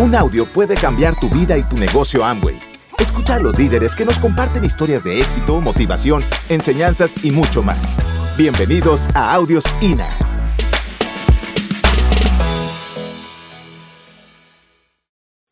Un 0.00 0.14
audio 0.14 0.46
puede 0.46 0.76
cambiar 0.76 1.18
tu 1.18 1.28
vida 1.28 1.58
y 1.58 1.68
tu 1.68 1.76
negocio 1.76 2.24
Amway. 2.24 2.56
Escucha 3.00 3.34
a 3.34 3.40
los 3.40 3.58
líderes 3.58 3.96
que 3.96 4.04
nos 4.04 4.20
comparten 4.20 4.62
historias 4.62 5.02
de 5.02 5.20
éxito, 5.20 5.60
motivación, 5.60 6.22
enseñanzas 6.48 7.24
y 7.24 7.32
mucho 7.32 7.64
más. 7.64 7.96
Bienvenidos 8.36 9.08
a 9.16 9.34
Audios 9.34 9.64
INA. 9.80 10.16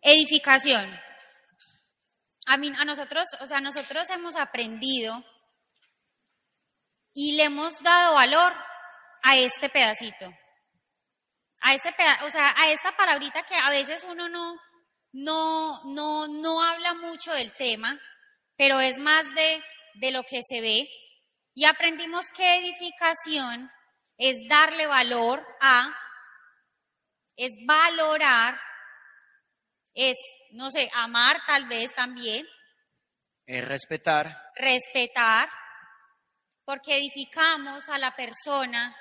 Edificación. 0.01 0.93
A, 2.47 2.57
mí, 2.57 2.73
a 2.79 2.85
nosotros, 2.85 3.25
o 3.41 3.49
sea, 3.49 3.61
nosotros 3.61 4.09
hemos 4.11 4.37
aprendido 4.37 5.25
y 7.13 7.33
le 7.33 7.47
hemos 7.47 7.83
dado 7.83 8.15
valor 8.15 8.53
a 9.25 9.39
este 9.39 9.69
pedacito 9.69 10.31
a 11.61 11.75
este 11.75 11.95
o 12.25 12.31
sea, 12.31 12.55
a 12.57 12.71
esta 12.71 12.97
palabrita 12.97 13.43
que 13.43 13.55
a 13.55 13.71
veces 13.71 14.05
uno 14.05 14.29
no, 14.29 14.57
no, 15.13 15.81
no, 15.85 16.29
no 16.29 16.63
habla 16.63 16.95
mucho 16.95 17.33
del 17.33 17.55
tema, 17.57 17.99
pero 18.57 18.81
es 18.81 18.99
más 18.99 19.25
de, 19.35 19.63
de 19.95 20.11
lo 20.11 20.23
que 20.23 20.41
se 20.47 20.61
ve. 20.61 20.89
Y 21.55 21.65
aprendimos 21.65 22.27
que 22.37 22.59
edificación 22.59 23.71
es 24.19 24.37
darle 24.49 24.87
valor 24.87 25.43
a, 25.61 25.97
es 27.37 27.53
valorar, 27.67 28.61
es, 29.95 30.17
no 30.53 30.71
sé, 30.71 30.91
amar 30.95 31.41
tal 31.47 31.67
vez 31.67 31.95
también. 31.95 32.47
Es 33.47 33.67
respetar. 33.67 34.37
Respetar, 34.57 35.49
porque 36.65 36.97
edificamos 36.97 37.89
a 37.89 37.99
la 37.99 38.15
persona 38.15 38.95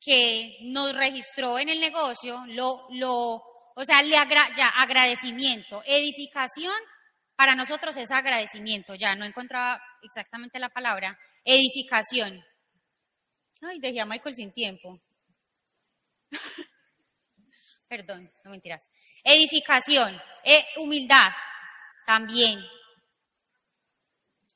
que 0.00 0.58
nos 0.62 0.94
registró 0.94 1.58
en 1.58 1.68
el 1.68 1.80
negocio, 1.80 2.44
lo, 2.48 2.86
lo, 2.90 3.34
o 3.74 3.84
sea, 3.84 4.02
le 4.02 4.10
ya, 4.10 4.68
agradecimiento. 4.76 5.82
Edificación 5.86 6.74
para 7.36 7.54
nosotros 7.54 7.96
es 7.96 8.10
agradecimiento, 8.10 8.94
ya 8.94 9.14
no 9.14 9.24
encontraba 9.24 9.80
exactamente 10.02 10.58
la 10.58 10.68
palabra. 10.68 11.18
Edificación. 11.44 12.44
Ay, 13.60 13.78
dejé 13.80 14.00
a 14.00 14.06
Michael 14.06 14.34
sin 14.34 14.52
tiempo. 14.52 15.00
Perdón, 17.88 18.30
no 18.44 18.50
mentiras. 18.50 18.86
Edificación, 19.24 20.20
eh, 20.44 20.64
humildad, 20.76 21.32
también. 22.06 22.60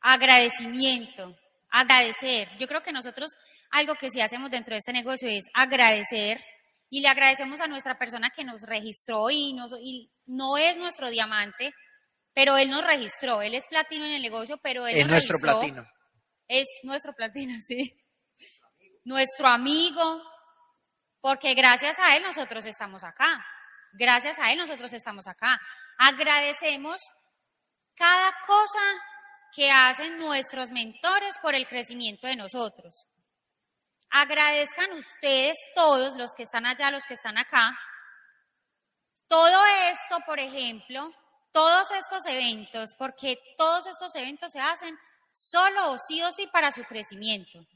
Agradecimiento, 0.01 1.37
agradecer. 1.71 2.49
Yo 2.59 2.67
creo 2.67 2.83
que 2.83 2.93
nosotros 2.93 3.37
algo 3.73 3.95
que 3.97 4.11
sí 4.11 4.21
hacemos 4.21 4.51
dentro 4.51 4.75
de 4.75 4.79
este 4.79 4.93
negocio 4.93 5.29
es 5.29 5.47
agradecer 5.55 6.41
y 6.91 7.01
le 7.01 7.09
agradecemos 7.09 7.61
a 7.63 7.67
nuestra 7.67 7.99
persona 7.99 8.31
que 8.31 8.45
nos 8.45 8.63
registró 8.63 9.31
y, 9.31 9.57
no 10.27 10.59
es 10.59 10.77
nuestro 10.77 11.09
diamante, 11.09 11.73
pero 12.35 12.59
él 12.59 12.71
nos 12.71 12.85
registró. 12.85 13.41
Él 13.41 13.55
es 13.55 13.65
platino 13.65 14.05
en 14.05 14.13
el 14.13 14.23
negocio, 14.23 14.59
pero 14.63 14.87
él 14.87 14.99
es 14.99 15.07
nuestro 15.07 15.39
platino. 15.39 15.87
Es 16.47 16.69
nuestro 16.83 17.15
platino, 17.15 17.59
sí. 17.67 17.99
Nuestro 19.05 19.49
amigo, 19.49 20.23
porque 21.21 21.55
gracias 21.55 21.99
a 21.99 22.15
él 22.15 22.23
nosotros 22.23 22.67
estamos 22.67 23.03
acá. 23.05 23.43
Gracias 23.95 24.39
a 24.39 24.53
él 24.53 24.59
nosotros 24.59 24.93
estamos 24.93 25.27
acá. 25.27 25.59
Agradecemos 25.97 27.01
cada 27.95 28.35
cosa 28.47 29.03
que 29.55 29.71
hacen 29.71 30.19
nuestros 30.19 30.71
mentores 30.71 31.37
por 31.41 31.55
el 31.55 31.67
crecimiento 31.67 32.27
de 32.27 32.37
nosotros. 32.37 33.07
Agradezcan 34.15 34.93
ustedes 34.93 35.57
todos, 35.75 36.15
los 36.19 36.35
que 36.35 36.43
están 36.43 36.67
allá, 36.67 36.91
los 36.91 37.05
que 37.07 37.15
están 37.15 37.39
acá. 37.39 37.79
Todo 39.27 39.65
esto, 39.91 40.19
por 40.27 40.39
ejemplo, 40.39 41.11
todos 41.51 41.91
estos 41.93 42.27
eventos, 42.27 42.95
porque 42.99 43.39
todos 43.57 43.87
estos 43.87 44.15
eventos 44.15 44.53
se 44.53 44.61
hacen 44.61 44.99
solo 45.33 45.93
o 45.93 45.99
sí 45.99 46.23
o 46.23 46.31
sí 46.31 46.47
para 46.53 46.73
su 46.73 46.83
crecimiento. 46.85 47.67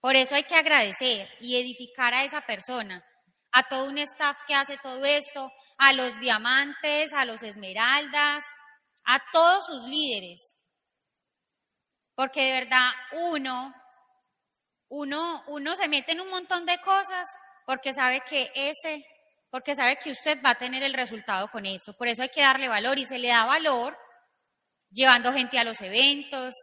Por 0.00 0.16
eso 0.16 0.34
hay 0.34 0.44
que 0.44 0.54
agradecer 0.54 1.30
y 1.40 1.58
edificar 1.58 2.12
a 2.12 2.24
esa 2.24 2.42
persona, 2.42 3.02
a 3.52 3.62
todo 3.62 3.88
un 3.88 3.96
staff 3.96 4.36
que 4.46 4.54
hace 4.54 4.76
todo 4.82 5.02
esto, 5.02 5.50
a 5.78 5.94
los 5.94 6.20
diamantes, 6.20 7.14
a 7.14 7.24
los 7.24 7.42
esmeraldas, 7.42 8.44
a 9.04 9.18
todos 9.32 9.64
sus 9.64 9.84
líderes. 9.84 10.54
Porque 12.14 12.42
de 12.42 12.60
verdad 12.60 12.90
uno 13.30 13.72
uno, 14.94 15.42
uno 15.48 15.74
se 15.76 15.88
mete 15.88 16.12
en 16.12 16.20
un 16.20 16.30
montón 16.30 16.64
de 16.66 16.78
cosas 16.78 17.28
porque 17.66 17.92
sabe 17.92 18.22
que 18.28 18.50
ese, 18.54 19.04
porque 19.50 19.74
sabe 19.74 19.98
que 19.98 20.12
usted 20.12 20.40
va 20.44 20.50
a 20.50 20.58
tener 20.58 20.82
el 20.84 20.94
resultado 20.94 21.48
con 21.48 21.66
esto. 21.66 21.96
Por 21.96 22.06
eso 22.06 22.22
hay 22.22 22.28
que 22.28 22.42
darle 22.42 22.68
valor 22.68 22.98
y 22.98 23.04
se 23.04 23.18
le 23.18 23.28
da 23.28 23.44
valor 23.44 23.96
llevando 24.90 25.32
gente 25.32 25.58
a 25.58 25.64
los 25.64 25.80
eventos, 25.80 26.54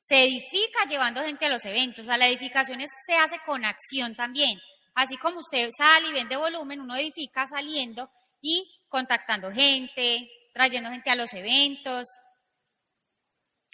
se 0.00 0.22
edifica 0.22 0.84
llevando 0.88 1.22
gente 1.22 1.46
a 1.46 1.48
los 1.48 1.64
eventos. 1.64 2.04
O 2.04 2.06
sea, 2.06 2.16
la 2.16 2.28
edificación 2.28 2.80
se 3.06 3.16
hace 3.16 3.40
con 3.44 3.64
acción 3.64 4.14
también. 4.14 4.56
Así 4.94 5.16
como 5.16 5.40
usted 5.40 5.68
sale 5.76 6.08
y 6.08 6.12
vende 6.12 6.36
volumen, 6.36 6.80
uno 6.80 6.94
edifica 6.94 7.46
saliendo 7.48 8.08
y 8.40 8.64
contactando 8.88 9.50
gente, 9.50 10.20
trayendo 10.52 10.90
gente 10.90 11.10
a 11.10 11.16
los 11.16 11.32
eventos. 11.34 12.06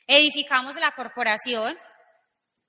Edificamos 0.07 0.77
la 0.77 0.93
corporación, 0.93 1.77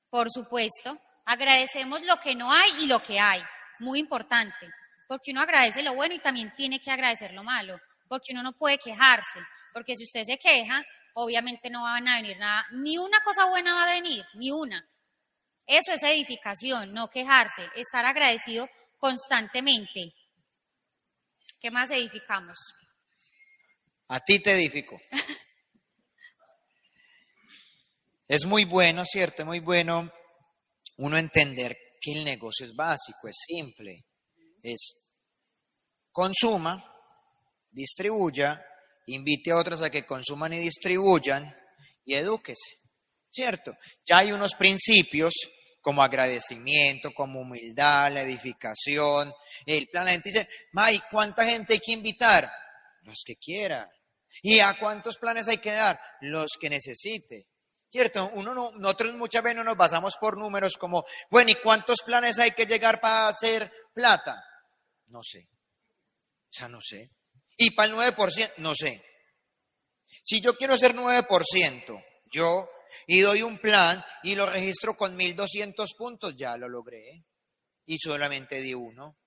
por 0.10 0.30
supuesto. 0.30 1.00
Agradecemos 1.26 2.02
lo 2.04 2.18
que 2.18 2.36
no 2.36 2.52
hay 2.52 2.72
y 2.82 2.88
lo 2.88 3.02
que 3.02 3.20
hay. 3.20 3.42
Muy 3.80 4.00
importante. 4.00 4.70
Porque 5.08 5.32
uno 5.32 5.42
agradece 5.42 5.84
lo 5.84 5.94
bueno 5.94 6.16
y 6.16 6.20
también 6.20 6.54
tiene 6.56 6.80
que 6.80 6.92
agradecer 6.92 7.34
lo 7.34 7.44
malo. 7.44 7.80
Porque 8.08 8.34
uno 8.34 8.44
no 8.44 8.54
puede 8.54 8.78
quejarse. 8.78 9.40
Porque 9.74 9.96
si 9.96 10.04
usted 10.04 10.24
se 10.24 10.38
queja, 10.38 10.84
obviamente 11.14 11.70
no 11.70 11.84
van 11.84 12.08
a 12.08 12.18
venir 12.18 12.38
nada. 12.38 12.66
Ni 12.72 12.98
una 12.98 13.20
cosa 13.24 13.46
buena 13.46 13.74
va 13.74 13.84
a 13.84 13.94
venir, 13.94 14.26
ni 14.36 14.52
una. 14.52 14.88
Eso 15.66 15.92
es 15.92 16.04
edificación, 16.04 16.94
no 16.94 17.10
quejarse. 17.10 17.64
Estar 17.76 18.06
agradecido 18.06 18.68
constantemente. 18.98 20.14
¿Qué 21.60 21.72
más 21.72 21.92
edificamos? 21.92 22.58
A 24.08 24.20
ti 24.20 24.40
te 24.40 24.54
edifico. 24.54 25.00
es 28.28 28.46
muy 28.46 28.66
bueno, 28.66 29.06
¿cierto? 29.06 29.46
Muy 29.46 29.60
bueno 29.60 30.12
uno 31.02 31.18
entender 31.18 31.78
que 32.00 32.12
el 32.12 32.24
negocio 32.24 32.66
es 32.66 32.76
básico, 32.76 33.28
es 33.28 33.36
simple, 33.48 34.06
es 34.62 34.94
consuma, 36.12 36.84
distribuya, 37.72 38.64
invite 39.08 39.52
a 39.52 39.58
otros 39.58 39.82
a 39.82 39.90
que 39.90 40.06
consuman 40.06 40.54
y 40.54 40.60
distribuyan 40.60 41.56
y 42.06 42.14
edúquese, 42.14 42.78
¿cierto? 43.32 43.76
Ya 44.06 44.20
hay 44.20 44.32
unos 44.32 44.54
principios 44.54 45.34
como 45.82 46.04
agradecimiento, 46.04 47.12
como 47.14 47.42
humildad, 47.42 48.12
la 48.12 48.22
edificación, 48.22 49.34
el 49.66 49.88
plan. 49.88 50.06
La 50.06 50.12
gente 50.12 50.30
dice, 50.30 50.48
¿cuánta 51.10 51.48
gente 51.48 51.74
hay 51.74 51.80
que 51.80 51.94
invitar? 51.94 52.52
Los 53.02 53.24
que 53.26 53.36
quiera. 53.38 53.90
¿Y 54.44 54.60
a 54.60 54.78
cuántos 54.78 55.18
planes 55.18 55.48
hay 55.48 55.58
que 55.58 55.72
dar? 55.72 56.00
Los 56.22 56.52
que 56.60 56.70
necesite. 56.70 57.48
¿Cierto? 57.92 58.32
Uno 58.36 58.54
no, 58.54 58.72
nosotros 58.72 59.14
muchas 59.16 59.44
veces 59.44 59.58
no 59.58 59.66
nos 59.66 59.76
basamos 59.76 60.16
por 60.18 60.38
números 60.38 60.78
como, 60.78 61.04
bueno, 61.30 61.52
¿y 61.52 61.56
cuántos 61.56 61.98
planes 62.06 62.40
hay 62.40 62.52
que 62.52 62.66
llegar 62.66 63.02
para 63.02 63.28
hacer 63.28 63.70
plata? 63.94 64.42
No 65.08 65.22
sé. 65.22 65.50
O 65.50 66.54
sea, 66.54 66.70
no 66.70 66.80
sé. 66.82 67.12
¿Y 67.58 67.72
para 67.72 67.90
el 67.90 68.16
9%? 68.16 68.54
No 68.58 68.74
sé. 68.76 69.04
Si 70.24 70.40
yo 70.40 70.56
quiero 70.56 70.76
hacer 70.76 70.96
9%, 70.96 72.04
yo, 72.32 72.70
y 73.08 73.20
doy 73.20 73.42
un 73.42 73.58
plan 73.58 74.02
y 74.24 74.36
lo 74.36 74.46
registro 74.46 74.96
con 74.96 75.18
1200 75.18 75.94
puntos, 75.98 76.36
ya 76.38 76.56
lo 76.56 76.70
logré. 76.70 77.26
Y 77.86 77.98
solamente 77.98 78.62
di 78.62 78.74
uno. 78.74 79.18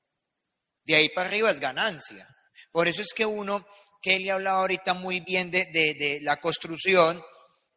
De 0.84 0.94
ahí 0.94 1.10
para 1.10 1.28
arriba 1.28 1.50
es 1.50 1.60
ganancia. 1.60 2.26
Por 2.72 2.88
eso 2.88 3.02
es 3.02 3.12
que 3.14 3.26
uno, 3.26 3.66
que 4.00 4.18
le 4.18 4.30
hablaba 4.30 4.60
ahorita 4.60 4.94
muy 4.94 5.20
bien 5.20 5.50
de, 5.50 5.66
de 5.66 6.20
la 6.22 6.40
construcción, 6.40 7.22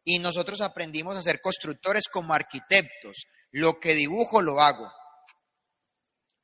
y 0.08 0.18
nosotros 0.20 0.62
aprendimos 0.62 1.18
a 1.18 1.22
ser 1.22 1.38
constructores 1.42 2.04
como 2.10 2.32
arquitectos. 2.32 3.26
Lo 3.50 3.78
que 3.78 3.94
dibujo 3.94 4.40
lo 4.40 4.58
hago. 4.58 4.90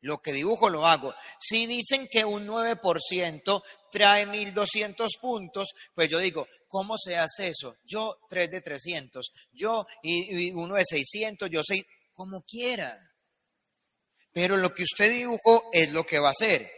Lo 0.02 0.18
que 0.18 0.34
dibujo 0.34 0.68
lo 0.68 0.86
hago. 0.86 1.14
Si 1.40 1.64
dicen 1.64 2.06
que 2.12 2.26
un 2.26 2.46
9% 2.46 3.62
trae 3.90 4.26
1200 4.26 5.12
puntos, 5.18 5.70
pues 5.94 6.10
yo 6.10 6.18
digo, 6.18 6.46
¿cómo 6.68 6.98
se 6.98 7.16
hace 7.16 7.48
eso? 7.48 7.76
Yo 7.84 8.18
3 8.28 8.50
de 8.50 8.60
300, 8.60 9.32
yo 9.52 9.86
y, 10.02 10.52
uno 10.52 10.74
de 10.74 10.84
600, 10.84 11.48
yo 11.48 11.62
6, 11.66 11.82
como 12.12 12.42
quiera. 12.42 12.98
Pero 14.30 14.58
lo 14.58 14.74
que 14.74 14.82
usted 14.82 15.10
dibujó 15.10 15.70
es 15.72 15.90
lo 15.90 16.04
que 16.04 16.18
va 16.18 16.28
a 16.28 16.32
hacer. 16.32 16.70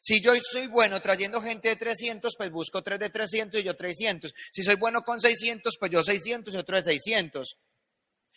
Si 0.00 0.22
yo 0.22 0.32
soy 0.36 0.68
bueno 0.68 1.00
trayendo 1.00 1.42
gente 1.42 1.68
de 1.68 1.76
300, 1.76 2.34
pues 2.36 2.50
busco 2.50 2.82
3 2.82 2.98
de 2.98 3.10
300 3.10 3.60
y 3.60 3.64
yo 3.64 3.74
300. 3.74 4.32
Si 4.52 4.62
soy 4.62 4.76
bueno 4.76 5.02
con 5.02 5.20
600, 5.20 5.76
pues 5.78 5.90
yo 5.90 6.02
600 6.02 6.54
y 6.54 6.56
otro 6.56 6.76
de 6.76 6.84
600. 6.84 7.56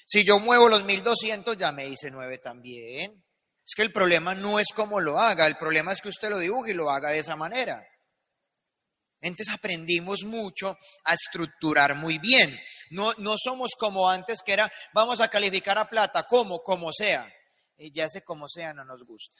Si 0.06 0.24
yo 0.24 0.40
muevo 0.40 0.68
los 0.70 0.84
1200, 0.84 1.58
ya 1.58 1.72
me 1.72 1.88
hice 1.88 2.12
9 2.12 2.40
también. 2.40 3.24
Es 3.66 3.76
que 3.76 3.84
el 3.84 3.94
problema 3.94 4.36
no 4.36 4.60
es 4.60 4.68
cómo 4.76 5.00
lo 5.00 5.20
haga, 5.20 5.48
el 5.48 5.56
problema 5.56 5.94
es 5.94 6.02
que 6.02 6.10
usted 6.10 6.30
lo 6.30 6.40
dibuje 6.40 6.72
y 6.72 6.76
lo 6.76 6.90
haga 6.90 7.12
de 7.12 7.20
esa 7.20 7.36
manera. 7.36 7.86
Entonces 9.22 9.54
aprendimos 9.54 10.24
mucho 10.26 10.78
a 11.06 11.14
estructurar 11.14 11.96
muy 11.96 12.20
bien. 12.20 12.54
No, 12.90 13.14
no 13.20 13.36
somos 13.42 13.72
como 13.80 14.10
antes 14.10 14.40
que 14.46 14.52
era, 14.52 14.70
vamos 14.94 15.22
a 15.22 15.30
calificar 15.30 15.78
a 15.78 15.90
plata, 15.90 16.24
como, 16.24 16.60
como 16.60 16.92
sea. 16.92 17.32
Y 17.78 17.94
ya 17.94 18.06
ese 18.06 18.22
como 18.22 18.50
sea 18.50 18.74
no 18.74 18.84
nos 18.84 19.02
gusta. 19.06 19.38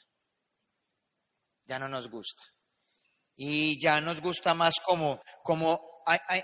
Ya 1.64 1.78
no 1.78 1.88
nos 1.88 2.08
gusta. 2.08 2.42
Y 3.36 3.80
ya 3.82 4.00
nos 4.00 4.20
gusta 4.20 4.54
más 4.54 4.74
como, 4.84 5.20
como 5.42 5.80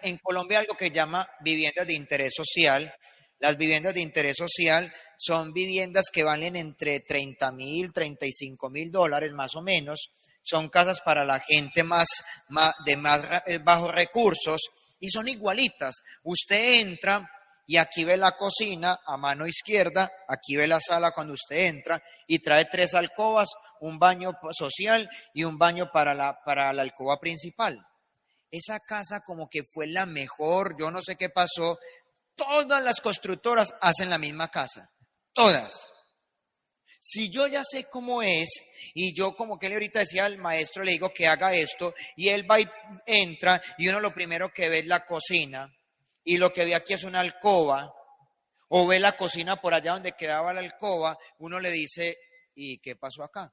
en 0.03 0.19
Colombia 0.19 0.59
algo 0.59 0.75
que 0.75 0.91
llama 0.91 1.29
viviendas 1.41 1.87
de 1.87 1.95
interés 1.95 2.33
social. 2.35 2.93
Las 3.39 3.57
viviendas 3.57 3.95
de 3.95 4.01
interés 4.01 4.37
social 4.37 4.93
son 5.17 5.53
viviendas 5.53 6.07
que 6.13 6.25
valen 6.25 6.57
entre 6.57 7.01
30 7.01 7.53
mil, 7.53 7.93
35 7.93 8.71
mil 8.71 8.91
dólares 8.91 9.33
más 9.33 9.55
o 9.55 9.63
menos 9.63 10.13
son 10.43 10.69
casas 10.69 11.01
para 11.01 11.25
la 11.25 11.41
gente 11.41 11.85
más, 11.85 12.09
de 12.85 12.97
más 12.97 13.21
eh, 13.47 13.59
bajos 13.59 13.93
recursos 13.93 14.61
y 14.99 15.09
son 15.09 15.29
igualitas. 15.29 15.95
Usted 16.23 16.81
entra 16.81 17.29
y 17.71 17.77
aquí 17.77 18.03
ve 18.03 18.17
la 18.17 18.33
cocina 18.33 18.99
a 19.07 19.17
mano 19.17 19.47
izquierda, 19.47 20.11
aquí 20.27 20.57
ve 20.57 20.67
la 20.67 20.81
sala 20.81 21.13
cuando 21.13 21.35
usted 21.35 21.67
entra 21.67 22.03
y 22.27 22.41
trae 22.41 22.65
tres 22.65 22.95
alcobas, 22.95 23.49
un 23.79 23.97
baño 23.97 24.33
social 24.51 25.09
y 25.33 25.45
un 25.45 25.57
baño 25.57 25.89
para 25.93 26.13
la, 26.13 26.37
para 26.45 26.73
la 26.73 26.83
alcoba 26.83 27.21
principal. 27.21 27.79
Esa 28.51 28.81
casa 28.81 29.21
como 29.21 29.49
que 29.49 29.61
fue 29.73 29.87
la 29.87 30.05
mejor, 30.05 30.75
yo 30.81 30.91
no 30.91 30.99
sé 31.01 31.15
qué 31.15 31.29
pasó, 31.29 31.79
todas 32.35 32.83
las 32.83 33.01
constructoras 33.01 33.73
hacen 33.81 34.11
la 34.11 34.19
misma 34.19 34.49
casa, 34.49 34.91
todas. 35.33 35.73
Si 37.01 37.31
yo 37.31 37.47
ya 37.47 37.63
sé 37.63 37.85
cómo 37.85 38.21
es, 38.21 38.51
y 38.95 39.17
yo 39.17 39.37
como 39.37 39.61
que 39.61 39.69
le 39.69 39.77
ahorita 39.77 40.01
decía 40.01 40.25
al 40.25 40.39
maestro, 40.39 40.83
le 40.83 40.91
digo 40.91 41.13
que 41.15 41.29
haga 41.29 41.55
esto, 41.55 41.95
y 42.17 42.31
él 42.31 42.51
va 42.51 42.59
y 42.59 42.69
entra, 43.07 43.63
y 43.79 43.89
uno 43.89 44.01
lo 44.01 44.13
primero 44.13 44.51
que 44.53 44.69
ve 44.69 44.81
es 44.81 44.87
la 44.87 45.07
cocina, 45.07 45.73
y 46.25 46.37
lo 46.37 46.53
que 46.53 46.65
ve 46.65 46.75
aquí 46.75 46.95
es 46.95 47.05
una 47.05 47.21
alcoba, 47.21 47.93
o 48.69 48.87
ve 48.87 49.01
la 49.01 49.17
cocina 49.17 49.61
por 49.61 49.75
allá 49.75 49.93
donde 49.93 50.13
quedaba 50.13 50.53
la 50.53 50.61
alcoba, 50.61 51.19
uno 51.39 51.59
le 51.59 51.71
dice, 51.71 52.17
¿y 52.55 52.79
qué 52.79 52.97
pasó 52.97 53.25
acá? 53.25 53.53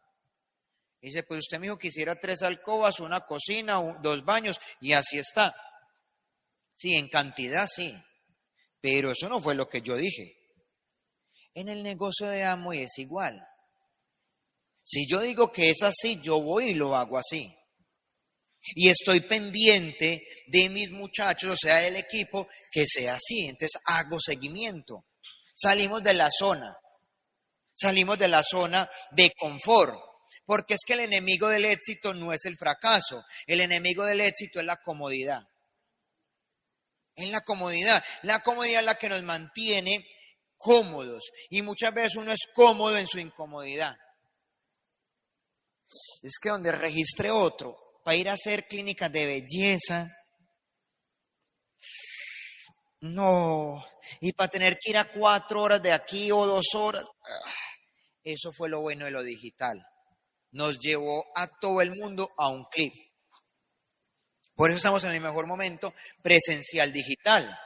dice, 1.01 1.23
pues 1.23 1.39
usted 1.39 1.59
me 1.59 1.67
dijo 1.67 1.77
que 1.77 1.87
hiciera 1.87 2.19
tres 2.19 2.41
alcobas, 2.41 2.99
una 2.99 3.21
cocina, 3.21 3.81
dos 4.01 4.25
baños, 4.25 4.59
y 4.81 4.93
así 4.93 5.17
está. 5.17 5.55
Sí, 6.75 6.95
en 6.95 7.07
cantidad 7.09 7.67
sí, 7.67 7.95
pero 8.81 9.11
eso 9.11 9.29
no 9.29 9.41
fue 9.41 9.55
lo 9.55 9.67
que 9.69 9.81
yo 9.81 9.95
dije. 9.95 10.35
En 11.53 11.69
el 11.69 11.81
negocio 11.81 12.27
de 12.27 12.43
y 12.73 12.77
es 12.79 12.97
igual. 12.99 13.41
Si 14.83 15.07
yo 15.07 15.21
digo 15.21 15.51
que 15.51 15.71
es 15.71 15.81
así, 15.81 16.21
yo 16.21 16.39
voy 16.41 16.69
y 16.69 16.73
lo 16.73 16.95
hago 16.95 17.17
así. 17.17 17.53
Y 18.75 18.89
estoy 18.89 19.21
pendiente 19.21 20.27
de 20.47 20.69
mis 20.69 20.91
muchachos, 20.91 21.51
o 21.51 21.57
sea, 21.57 21.77
del 21.77 21.95
equipo, 21.95 22.47
que 22.71 22.85
sea 22.85 23.15
así. 23.15 23.47
Entonces 23.47 23.79
hago 23.85 24.19
seguimiento. 24.19 25.05
Salimos 25.55 26.03
de 26.03 26.13
la 26.13 26.29
zona. 26.29 26.75
Salimos 27.73 28.17
de 28.17 28.27
la 28.27 28.43
zona 28.43 28.89
de 29.11 29.31
confort. 29.37 29.95
Porque 30.45 30.75
es 30.75 30.81
que 30.85 30.93
el 30.93 31.01
enemigo 31.01 31.49
del 31.49 31.65
éxito 31.65 32.13
no 32.13 32.33
es 32.33 32.45
el 32.45 32.57
fracaso. 32.57 33.23
El 33.45 33.61
enemigo 33.61 34.05
del 34.05 34.21
éxito 34.21 34.59
es 34.59 34.65
la 34.65 34.77
comodidad. 34.77 35.41
Es 37.15 37.29
la 37.29 37.41
comodidad. 37.41 38.03
La 38.23 38.39
comodidad 38.39 38.81
es 38.81 38.85
la 38.85 38.95
que 38.95 39.09
nos 39.09 39.23
mantiene 39.23 40.05
cómodos. 40.57 41.23
Y 41.49 41.61
muchas 41.61 41.93
veces 41.93 42.15
uno 42.15 42.31
es 42.31 42.39
cómodo 42.53 42.97
en 42.97 43.07
su 43.07 43.19
incomodidad. 43.19 43.95
Es 46.21 46.33
que 46.41 46.49
donde 46.49 46.71
registre 46.71 47.31
otro 47.31 47.86
para 48.07 48.15
ir 48.15 48.29
a 48.29 48.33
hacer 48.35 48.65
clínicas 48.67 49.11
de 49.11 49.25
belleza, 49.25 50.09
no, 53.01 53.85
y 54.21 54.31
para 54.31 54.49
tener 54.49 54.77
que 54.79 54.91
ir 54.91 54.97
a 54.97 55.11
cuatro 55.11 55.61
horas 55.61 55.81
de 55.81 55.91
aquí 55.91 56.31
o 56.31 56.45
dos 56.45 56.67
horas, 56.75 57.03
eso 58.23 58.53
fue 58.53 58.69
lo 58.69 58.79
bueno 58.79 59.03
de 59.03 59.11
lo 59.11 59.23
digital. 59.23 59.85
Nos 60.51 60.79
llevó 60.79 61.25
a 61.35 61.47
todo 61.59 61.81
el 61.81 61.97
mundo 61.97 62.29
a 62.37 62.47
un 62.47 62.63
clip. 62.71 62.93
Por 64.55 64.69
eso 64.69 64.77
estamos 64.77 65.03
en 65.03 65.11
el 65.11 65.19
mejor 65.19 65.45
momento 65.45 65.93
presencial 66.23 66.93
digital. 66.93 67.59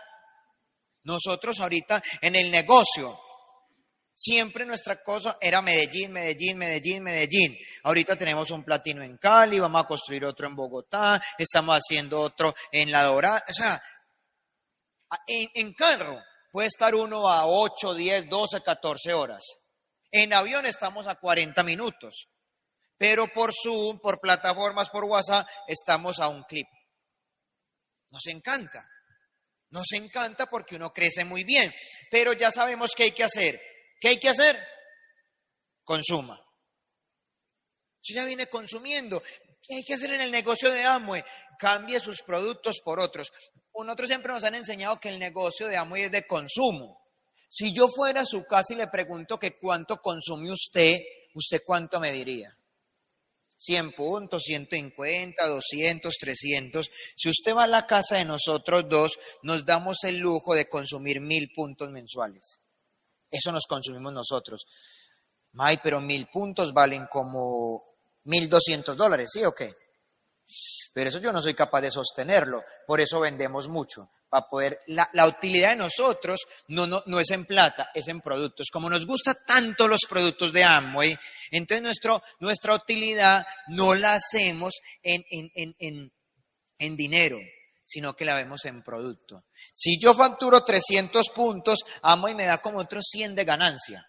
Nosotros 1.03 1.59
ahorita 1.59 2.01
en 2.19 2.35
el 2.35 2.49
negocio, 2.49 3.15
siempre 4.21 4.65
nuestra 4.65 5.01
cosa 5.01 5.37
era 5.41 5.61
Medellín, 5.61 6.11
Medellín, 6.11 6.57
Medellín, 6.57 7.03
Medellín. 7.03 7.57
Ahorita 7.83 8.15
tenemos 8.15 8.51
un 8.51 8.63
platino 8.63 9.03
en 9.03 9.17
Cali, 9.17 9.59
vamos 9.59 9.83
a 9.83 9.87
construir 9.87 10.25
otro 10.25 10.47
en 10.47 10.55
Bogotá, 10.55 11.21
estamos 11.37 11.79
haciendo 11.79 12.21
otro 12.21 12.53
en 12.71 12.91
La 12.91 13.03
Dorada. 13.03 13.43
O 13.49 13.53
sea, 13.53 13.81
en, 15.25 15.49
en 15.55 15.73
carro 15.73 16.21
puede 16.51 16.67
estar 16.67 16.93
uno 16.93 17.27
a 17.27 17.47
8, 17.47 17.95
10, 17.95 18.29
12, 18.29 18.61
14 18.61 19.13
horas. 19.13 19.43
En 20.11 20.33
avión 20.33 20.65
estamos 20.65 21.07
a 21.07 21.15
40 21.15 21.63
minutos. 21.63 22.27
Pero 22.97 23.27
por 23.29 23.51
Zoom, 23.51 23.99
por 23.99 24.19
plataformas, 24.19 24.91
por 24.91 25.05
WhatsApp, 25.05 25.47
estamos 25.67 26.19
a 26.19 26.27
un 26.27 26.43
clip. 26.43 26.67
Nos 28.11 28.27
encanta. 28.27 28.85
Nos 29.71 29.91
encanta 29.93 30.45
porque 30.47 30.75
uno 30.75 30.91
crece 30.91 31.23
muy 31.23 31.43
bien, 31.43 31.73
pero 32.11 32.33
ya 32.33 32.51
sabemos 32.51 32.91
qué 32.95 33.03
hay 33.03 33.11
que 33.11 33.23
hacer. 33.23 33.59
¿Qué 34.01 34.09
hay 34.09 34.19
que 34.19 34.29
hacer? 34.29 34.57
Consuma. 35.83 36.43
Si 38.01 38.15
ya 38.15 38.25
viene 38.25 38.47
consumiendo, 38.47 39.21
¿qué 39.61 39.75
hay 39.75 39.83
que 39.83 39.93
hacer 39.93 40.11
en 40.13 40.21
el 40.21 40.31
negocio 40.31 40.71
de 40.71 40.83
Amway? 40.83 41.23
Cambie 41.59 41.99
sus 41.99 42.23
productos 42.23 42.81
por 42.83 42.99
otros. 42.99 43.31
Nosotros 43.75 44.09
siempre 44.09 44.33
nos 44.33 44.43
han 44.43 44.55
enseñado 44.55 44.99
que 44.99 45.09
el 45.09 45.19
negocio 45.19 45.67
de 45.67 45.77
Amway 45.77 46.03
es 46.03 46.11
de 46.11 46.25
consumo. 46.25 46.99
Si 47.47 47.71
yo 47.73 47.87
fuera 47.89 48.21
a 48.21 48.25
su 48.25 48.43
casa 48.43 48.73
y 48.73 48.77
le 48.77 48.87
pregunto 48.87 49.37
que 49.37 49.59
cuánto 49.59 49.97
consume 49.97 50.51
usted, 50.51 50.97
¿usted 51.35 51.61
cuánto 51.63 51.99
me 51.99 52.11
diría? 52.11 52.57
100 53.59 53.93
puntos, 53.93 54.41
150, 54.45 55.47
200, 55.47 56.15
300. 56.17 56.89
Si 57.15 57.29
usted 57.29 57.53
va 57.53 57.65
a 57.65 57.67
la 57.67 57.85
casa 57.85 58.15
de 58.15 58.25
nosotros 58.25 58.89
dos, 58.89 59.11
nos 59.43 59.63
damos 59.63 60.03
el 60.05 60.17
lujo 60.17 60.55
de 60.55 60.67
consumir 60.67 61.21
mil 61.21 61.51
puntos 61.53 61.91
mensuales. 61.91 62.61
Eso 63.31 63.51
nos 63.51 63.65
consumimos 63.65 64.11
nosotros. 64.11 64.65
May, 65.53 65.79
pero 65.81 66.01
mil 66.01 66.27
puntos 66.27 66.73
valen 66.73 67.07
como 67.09 67.83
mil 68.25 68.49
doscientos 68.49 68.95
dólares, 68.95 69.29
¿sí 69.33 69.43
o 69.45 69.53
qué? 69.53 69.73
Pero 70.93 71.09
eso 71.09 71.19
yo 71.19 71.31
no 71.31 71.41
soy 71.41 71.53
capaz 71.53 71.81
de 71.81 71.91
sostenerlo. 71.91 72.63
Por 72.85 72.99
eso 72.99 73.19
vendemos 73.21 73.67
mucho 73.69 74.11
para 74.31 74.47
poder, 74.47 74.79
la, 74.87 75.09
la 75.11 75.27
utilidad 75.27 75.71
de 75.71 75.75
nosotros 75.75 76.39
no, 76.69 76.87
no, 76.87 77.03
no, 77.05 77.19
es 77.19 77.29
en 77.31 77.45
plata, 77.45 77.91
es 77.93 78.07
en 78.07 78.21
productos. 78.21 78.67
Como 78.71 78.89
nos 78.89 79.05
gustan 79.05 79.35
tanto 79.45 79.89
los 79.89 79.99
productos 80.07 80.53
de 80.53 80.63
Amway, 80.63 81.17
entonces 81.51 81.83
nuestro, 81.83 82.23
nuestra 82.39 82.73
utilidad 82.73 83.45
no 83.67 83.93
la 83.93 84.13
hacemos 84.13 84.73
en, 85.03 85.21
en, 85.29 85.51
en, 85.53 85.75
en, 85.79 86.13
en 86.79 86.95
dinero, 86.95 87.39
sino 87.91 88.15
que 88.15 88.23
la 88.23 88.35
vemos 88.35 88.63
en 88.65 88.83
producto. 88.83 89.43
Si 89.73 89.99
yo 89.99 90.13
facturo 90.13 90.63
300 90.63 91.29
puntos, 91.29 91.79
Amway 92.01 92.33
me 92.35 92.45
da 92.45 92.59
como 92.59 92.79
otros 92.79 93.05
100 93.11 93.35
de 93.35 93.43
ganancia. 93.43 94.05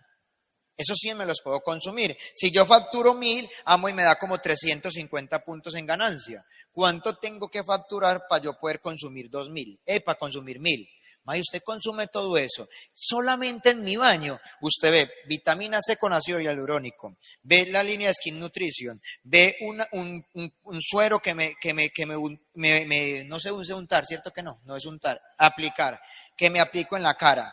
Esos 0.76 0.98
100 0.98 1.18
me 1.18 1.26
los 1.26 1.42
puedo 1.42 1.60
consumir. 1.60 2.16
Si 2.34 2.52
yo 2.52 2.64
facturo 2.64 3.12
1000, 3.12 3.48
Amway 3.64 3.92
me 3.92 4.04
da 4.04 4.14
como 4.16 4.38
350 4.38 5.44
puntos 5.44 5.74
en 5.74 5.86
ganancia. 5.86 6.44
¿Cuánto 6.70 7.16
tengo 7.16 7.48
que 7.48 7.64
facturar 7.64 8.22
para 8.28 8.44
yo 8.44 8.52
poder 8.58 8.80
consumir 8.80 9.28
2000? 9.28 9.80
Eh, 9.84 10.00
para 10.00 10.18
consumir 10.18 10.60
1000. 10.60 10.86
May, 11.24 11.40
usted 11.40 11.62
consume 11.62 12.08
todo 12.08 12.36
eso. 12.36 12.68
Solamente 12.92 13.70
en 13.70 13.84
mi 13.84 13.96
baño, 13.96 14.40
usted 14.60 14.90
ve 14.90 15.10
vitamina 15.26 15.78
C 15.80 15.96
con 15.96 16.12
ácido 16.12 16.40
hialurónico, 16.40 17.16
ve 17.42 17.66
la 17.66 17.82
línea 17.82 18.08
de 18.08 18.14
Skin 18.14 18.38
Nutrition, 18.40 19.00
ve 19.22 19.56
un, 19.60 20.24
suero 20.80 21.20
que, 21.20 21.34
me, 21.34 21.54
que, 21.60 21.74
me, 21.74 21.90
que 21.90 22.06
me, 22.06 23.24
no 23.24 23.38
se 23.38 23.52
use 23.52 23.72
untar, 23.72 24.04
¿cierto 24.04 24.30
que 24.32 24.42
no? 24.42 24.60
No 24.64 24.76
es 24.76 24.84
untar, 24.84 25.20
aplicar, 25.38 26.00
que 26.36 26.50
me 26.50 26.60
aplico 26.60 26.96
en 26.96 27.02
la 27.02 27.14
cara 27.14 27.52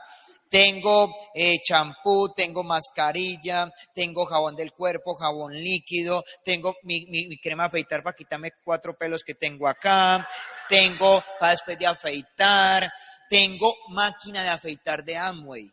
tengo 0.49 1.15
eh, 1.33 1.59
champú, 1.61 2.33
tengo 2.35 2.63
mascarilla, 2.63 3.71
tengo 3.93 4.25
jabón 4.25 4.55
del 4.55 4.73
cuerpo, 4.73 5.15
jabón 5.15 5.53
líquido, 5.53 6.23
tengo 6.43 6.75
mi, 6.83 7.05
mi, 7.05 7.37
crema 7.37 7.65
afeitar 7.65 8.01
para 8.03 8.15
quitarme 8.15 8.53
cuatro 8.63 8.97
pelos 8.97 9.23
que 9.23 9.35
tengo 9.35 9.67
acá, 9.67 10.27
tengo 10.67 11.23
para 11.39 11.51
después 11.51 11.77
de 11.77 11.85
afeitar, 11.85 12.91
tengo 13.29 13.73
máquina 13.89 14.43
de 14.43 14.49
afeitar 14.49 15.03
de 15.03 15.15
Amway. 15.15 15.71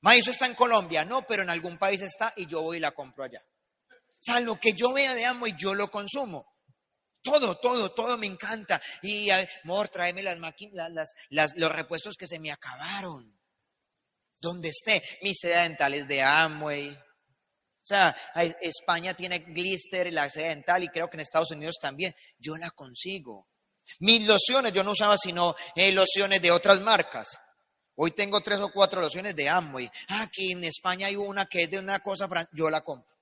Ma, 0.00 0.14
eso 0.14 0.30
está 0.30 0.46
en 0.46 0.54
Colombia, 0.54 1.04
no, 1.04 1.26
pero 1.26 1.42
en 1.42 1.50
algún 1.50 1.78
país 1.78 2.02
está 2.02 2.32
y 2.36 2.46
yo 2.46 2.60
voy 2.60 2.76
y 2.76 2.80
la 2.80 2.90
compro 2.90 3.24
allá. 3.24 3.42
O 3.90 4.20
sea, 4.20 4.40
lo 4.40 4.58
que 4.58 4.72
yo 4.72 4.92
vea 4.92 5.14
de 5.14 5.24
Amway, 5.24 5.54
yo 5.56 5.74
lo 5.74 5.90
consumo. 5.90 6.46
Todo, 7.22 7.56
todo, 7.56 7.90
todo 7.92 8.18
me 8.18 8.26
encanta. 8.26 8.82
Y, 9.00 9.30
amor, 9.30 9.88
tráeme 9.88 10.22
las 10.22 10.38
máquinas, 10.38 10.90
las, 11.30 11.56
los 11.56 11.72
repuestos 11.72 12.16
que 12.16 12.26
se 12.26 12.38
me 12.38 12.52
acabaron 12.52 13.34
donde 14.40 14.68
esté. 14.68 15.02
Mi 15.22 15.34
seda 15.34 15.62
dental 15.62 15.94
es 15.94 16.06
de 16.06 16.20
Amway. 16.20 16.90
O 16.90 17.86
sea, 17.86 18.14
España 18.60 19.14
tiene 19.14 19.38
glister, 19.38 20.12
la 20.12 20.28
seda 20.28 20.48
dental, 20.48 20.84
y 20.84 20.88
creo 20.88 21.08
que 21.08 21.16
en 21.16 21.20
Estados 21.20 21.50
Unidos 21.50 21.76
también. 21.80 22.14
Yo 22.38 22.56
la 22.56 22.70
consigo. 22.70 23.48
Mis 24.00 24.26
lociones, 24.26 24.72
yo 24.72 24.82
no 24.82 24.92
usaba 24.92 25.16
sino 25.18 25.54
eh, 25.74 25.92
lociones 25.92 26.40
de 26.42 26.50
otras 26.50 26.80
marcas. 26.80 27.28
Hoy 27.96 28.10
tengo 28.10 28.40
tres 28.40 28.60
o 28.60 28.70
cuatro 28.70 29.00
lociones 29.00 29.36
de 29.36 29.48
Amway. 29.48 29.90
Ah, 30.08 30.22
aquí 30.22 30.52
en 30.52 30.64
España 30.64 31.06
hay 31.06 31.16
una 31.16 31.46
que 31.46 31.62
es 31.62 31.70
de 31.70 31.78
una 31.78 32.00
cosa, 32.00 32.28
yo 32.52 32.68
la 32.70 32.82
compro. 32.82 33.14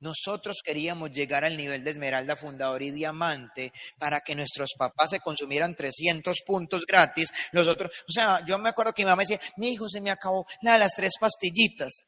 Nosotros 0.00 0.58
queríamos 0.62 1.10
llegar 1.10 1.44
al 1.44 1.56
nivel 1.56 1.82
de 1.82 1.90
Esmeralda, 1.90 2.36
Fundador 2.36 2.82
y 2.82 2.92
Diamante 2.92 3.72
para 3.98 4.20
que 4.20 4.36
nuestros 4.36 4.74
papás 4.78 5.10
se 5.10 5.18
consumieran 5.18 5.74
300 5.74 6.36
puntos 6.46 6.86
gratis. 6.86 7.32
Los 7.50 7.66
otros, 7.66 7.90
o 8.08 8.12
sea, 8.12 8.44
yo 8.46 8.58
me 8.58 8.68
acuerdo 8.68 8.92
que 8.92 9.02
mi 9.02 9.10
mamá 9.10 9.22
decía, 9.22 9.40
mi 9.56 9.70
hijo 9.72 9.88
se 9.88 10.00
me 10.00 10.12
acabó 10.12 10.46
la 10.62 10.74
de 10.74 10.78
las 10.78 10.94
tres 10.94 11.14
pastillitas. 11.18 12.04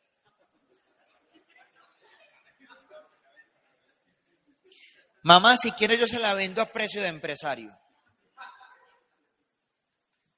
Mamá, 5.23 5.57
si 5.57 5.73
quiere 5.73 5.99
yo 5.99 6.07
se 6.07 6.19
la 6.19 6.35
vendo 6.35 6.63
a 6.63 6.73
precio 6.73 7.03
de 7.03 7.09
empresario. 7.09 7.71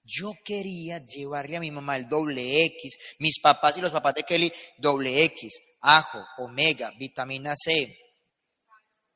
Yo 0.04 0.32
quería 0.44 0.98
llevarle 0.98 1.56
a 1.56 1.60
mi 1.60 1.70
mamá 1.70 1.96
el 1.96 2.08
doble 2.08 2.64
X, 2.64 2.96
mis 3.18 3.40
papás 3.40 3.76
y 3.76 3.80
los 3.80 3.92
papás 3.92 4.14
de 4.14 4.24
Kelly, 4.24 4.52
doble 4.78 5.22
X, 5.24 5.58
ajo, 5.80 6.24
omega, 6.38 6.90
vitamina 6.98 7.54
C, 7.56 7.96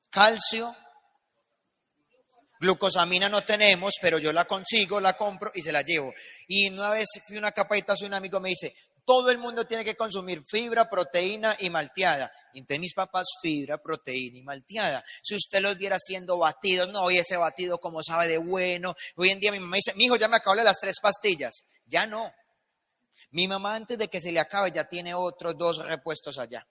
calcio, 0.09 0.75
glucosamina 2.61 3.29
no 3.29 3.43
tenemos, 3.43 3.95
pero 4.01 4.19
yo 4.19 4.33
la 4.33 4.45
consigo, 4.45 5.01
la 5.01 5.17
compro 5.17 5.51
y 5.55 5.63
se 5.63 5.73
la 5.73 5.83
llevo. 5.83 6.15
Y 6.47 6.71
una 6.71 6.91
vez 6.91 7.07
fui 7.27 7.37
a 7.37 7.41
una 7.41 7.53
capaita, 7.53 7.95
un 8.03 8.15
amigo 8.15 8.41
me 8.41 8.51
dice, 8.51 8.73
todo 9.07 9.31
el 9.31 9.39
mundo 9.39 9.65
tiene 9.65 9.85
que 9.85 9.95
consumir 9.95 10.45
fibra, 10.47 10.91
proteína 10.91 11.57
y 11.61 11.71
malteada. 11.71 12.31
Entonces 12.53 12.81
mis 12.81 12.93
papás, 12.93 13.27
fibra, 13.41 13.79
proteína 13.79 14.39
y 14.39 14.43
malteada. 14.43 15.03
Si 15.23 15.37
usted 15.37 15.61
los 15.61 15.79
viera 15.79 15.97
haciendo 15.97 16.37
batidos, 16.39 16.89
no, 16.89 17.03
hoy 17.03 17.19
ese 17.19 17.37
batido 17.37 17.79
como 17.79 18.03
sabe 18.03 18.27
de 18.27 18.39
bueno. 18.39 18.95
Hoy 19.15 19.31
en 19.31 19.39
día 19.39 19.53
mi 19.53 19.61
mamá 19.61 19.77
dice, 19.77 19.95
mi 19.95 20.05
hijo 20.05 20.17
ya 20.17 20.29
me 20.29 20.37
acabó 20.37 20.57
las 20.57 20.81
tres 20.81 20.97
pastillas. 21.01 21.65
Ya 21.87 22.07
no. 22.07 22.33
Mi 23.31 23.47
mamá 23.47 23.77
antes 23.77 23.97
de 23.97 24.09
que 24.09 24.21
se 24.21 24.33
le 24.33 24.41
acabe 24.41 24.73
ya 24.73 24.89
tiene 24.89 25.15
otros 25.15 25.57
dos 25.57 25.79
repuestos 25.79 26.37
allá. 26.39 26.67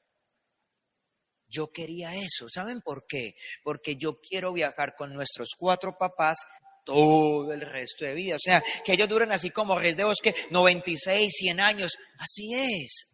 Yo 1.48 1.72
quería 1.72 2.16
eso. 2.16 2.50
¿Saben 2.50 2.82
por 2.82 3.06
qué? 3.08 3.36
Porque 3.64 3.96
yo 3.96 4.20
quiero 4.20 4.52
viajar 4.52 4.96
con 4.96 5.14
nuestros 5.14 5.52
cuatro 5.58 5.98
papás 5.98 6.40
todo 6.86 7.52
el 7.52 7.62
resto 7.62 8.06
de 8.06 8.14
vida. 8.14 8.38
O 8.38 8.40
sea, 8.40 8.64
que 8.86 8.94
ellos 8.94 9.10
duren 9.10 9.34
así 9.34 9.50
como 9.50 9.78
Reyes 9.78 9.98
de 9.98 10.06
Bosque, 10.06 10.34
96, 10.52 11.34
100 11.36 11.60
años. 11.60 11.98
Así 12.18 12.54
es. 12.54 13.10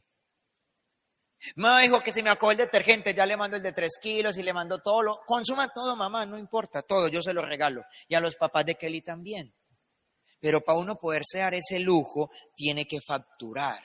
Mamá 1.55 1.81
dijo 1.81 2.01
que 2.01 2.13
se 2.13 2.21
me 2.21 2.29
acabó 2.29 2.51
el 2.51 2.57
detergente, 2.57 3.15
ya 3.15 3.25
le 3.25 3.35
mando 3.35 3.57
el 3.57 3.63
de 3.63 3.73
3 3.73 3.91
kilos 3.99 4.37
y 4.37 4.43
le 4.43 4.53
mando 4.53 4.79
todo. 4.79 5.01
Lo, 5.01 5.21
consuma 5.25 5.69
todo, 5.69 5.95
mamá, 5.95 6.25
no 6.25 6.37
importa, 6.37 6.83
todo, 6.83 7.07
yo 7.07 7.23
se 7.23 7.33
lo 7.33 7.43
regalo. 7.43 7.83
Y 8.07 8.13
a 8.13 8.19
los 8.19 8.35
papás 8.35 8.65
de 8.65 8.75
Kelly 8.75 9.01
también. 9.01 9.55
Pero 10.39 10.61
para 10.61 10.77
uno 10.77 10.97
poderse 10.97 11.39
dar 11.39 11.53
ese 11.55 11.79
lujo, 11.79 12.29
tiene 12.55 12.85
que 12.85 12.99
facturar. 13.01 13.83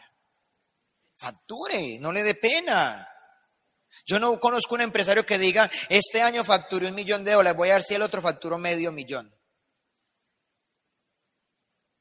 Facture, 1.16 1.98
no 1.98 2.12
le 2.12 2.22
dé 2.22 2.34
pena. 2.34 3.08
Yo 4.04 4.20
no 4.20 4.38
conozco 4.38 4.74
un 4.74 4.82
empresario 4.82 5.24
que 5.24 5.38
diga, 5.38 5.70
este 5.88 6.20
año 6.20 6.44
facturé 6.44 6.88
un 6.88 6.94
millón 6.94 7.24
de 7.24 7.32
dólares, 7.32 7.56
voy 7.56 7.70
a 7.70 7.74
ver 7.74 7.82
si 7.82 7.94
el 7.94 8.02
otro 8.02 8.20
facturó 8.20 8.58
medio 8.58 8.92
millón. 8.92 9.35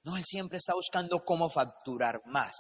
No, 0.06 0.16
él 0.18 0.24
siempre 0.24 0.60
está 0.60 0.76
buscando 0.76 1.26
cómo 1.26 1.50
facturar 1.50 2.22
más. 2.28 2.56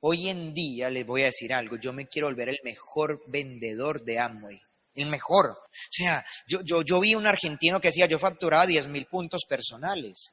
Hoy 0.00 0.28
en 0.28 0.52
día 0.52 0.90
les 0.90 1.06
voy 1.06 1.22
a 1.22 1.26
decir 1.26 1.52
algo, 1.52 1.76
yo 1.78 1.94
me 1.94 2.08
quiero 2.08 2.28
volver 2.28 2.50
el 2.50 2.58
mejor 2.62 3.22
vendedor 3.26 4.04
de 4.04 4.18
Amway, 4.18 4.60
el 4.94 5.06
mejor. 5.06 5.46
O 5.46 5.56
sea, 5.90 6.22
yo, 6.46 6.60
yo, 6.62 6.82
yo 6.82 7.00
vi 7.00 7.14
un 7.14 7.26
argentino 7.26 7.80
que 7.80 7.88
decía, 7.88 8.04
yo 8.04 8.18
facturaba 8.18 8.66
10 8.66 8.88
mil 8.88 9.06
puntos 9.06 9.42
personales. 9.48 10.32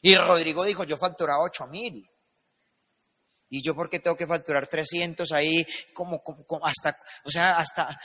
Y 0.00 0.14
Rodrigo 0.16 0.64
dijo, 0.64 0.84
yo 0.84 0.96
facturaba 0.96 1.42
8 1.42 1.66
mil. 1.66 2.02
Y 3.50 3.62
yo, 3.62 3.74
¿por 3.74 3.90
qué 3.90 4.00
tengo 4.00 4.16
que 4.16 4.26
facturar 4.26 4.66
300 4.66 5.30
ahí? 5.32 5.66
Como, 5.92 6.22
hasta, 6.62 6.96
o 7.24 7.30
sea, 7.30 7.58
hasta, 7.58 7.98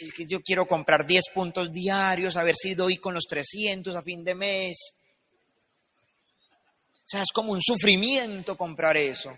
es 0.00 0.12
que 0.12 0.26
yo 0.26 0.40
quiero 0.40 0.66
comprar 0.66 1.06
10 1.06 1.24
puntos 1.34 1.72
diarios, 1.72 2.36
a 2.36 2.44
ver 2.44 2.54
si 2.56 2.74
doy 2.74 2.98
con 2.98 3.14
los 3.14 3.24
300 3.24 3.96
a 3.96 4.02
fin 4.02 4.22
de 4.22 4.34
mes. 4.36 4.95
O 7.06 7.08
sea, 7.08 7.22
es 7.22 7.32
como 7.32 7.52
un 7.52 7.62
sufrimiento 7.62 8.56
comprar 8.56 8.96
eso. 8.96 9.30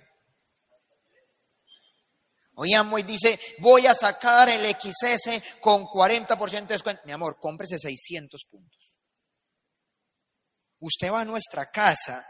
Hoy 2.55 2.73
y 2.73 3.03
dice, 3.03 3.39
voy 3.61 3.87
a 3.87 3.93
sacar 3.93 4.49
el 4.49 4.67
XS 4.75 5.61
con 5.61 5.85
40% 5.85 6.67
de 6.67 6.75
descuento. 6.75 7.03
Mi 7.05 7.13
amor, 7.13 7.37
cómprese 7.39 7.79
600 7.79 8.47
puntos. 8.51 8.97
Usted 10.81 11.13
va 11.13 11.21
a 11.21 11.25
nuestra 11.27 11.71
casa 11.71 12.27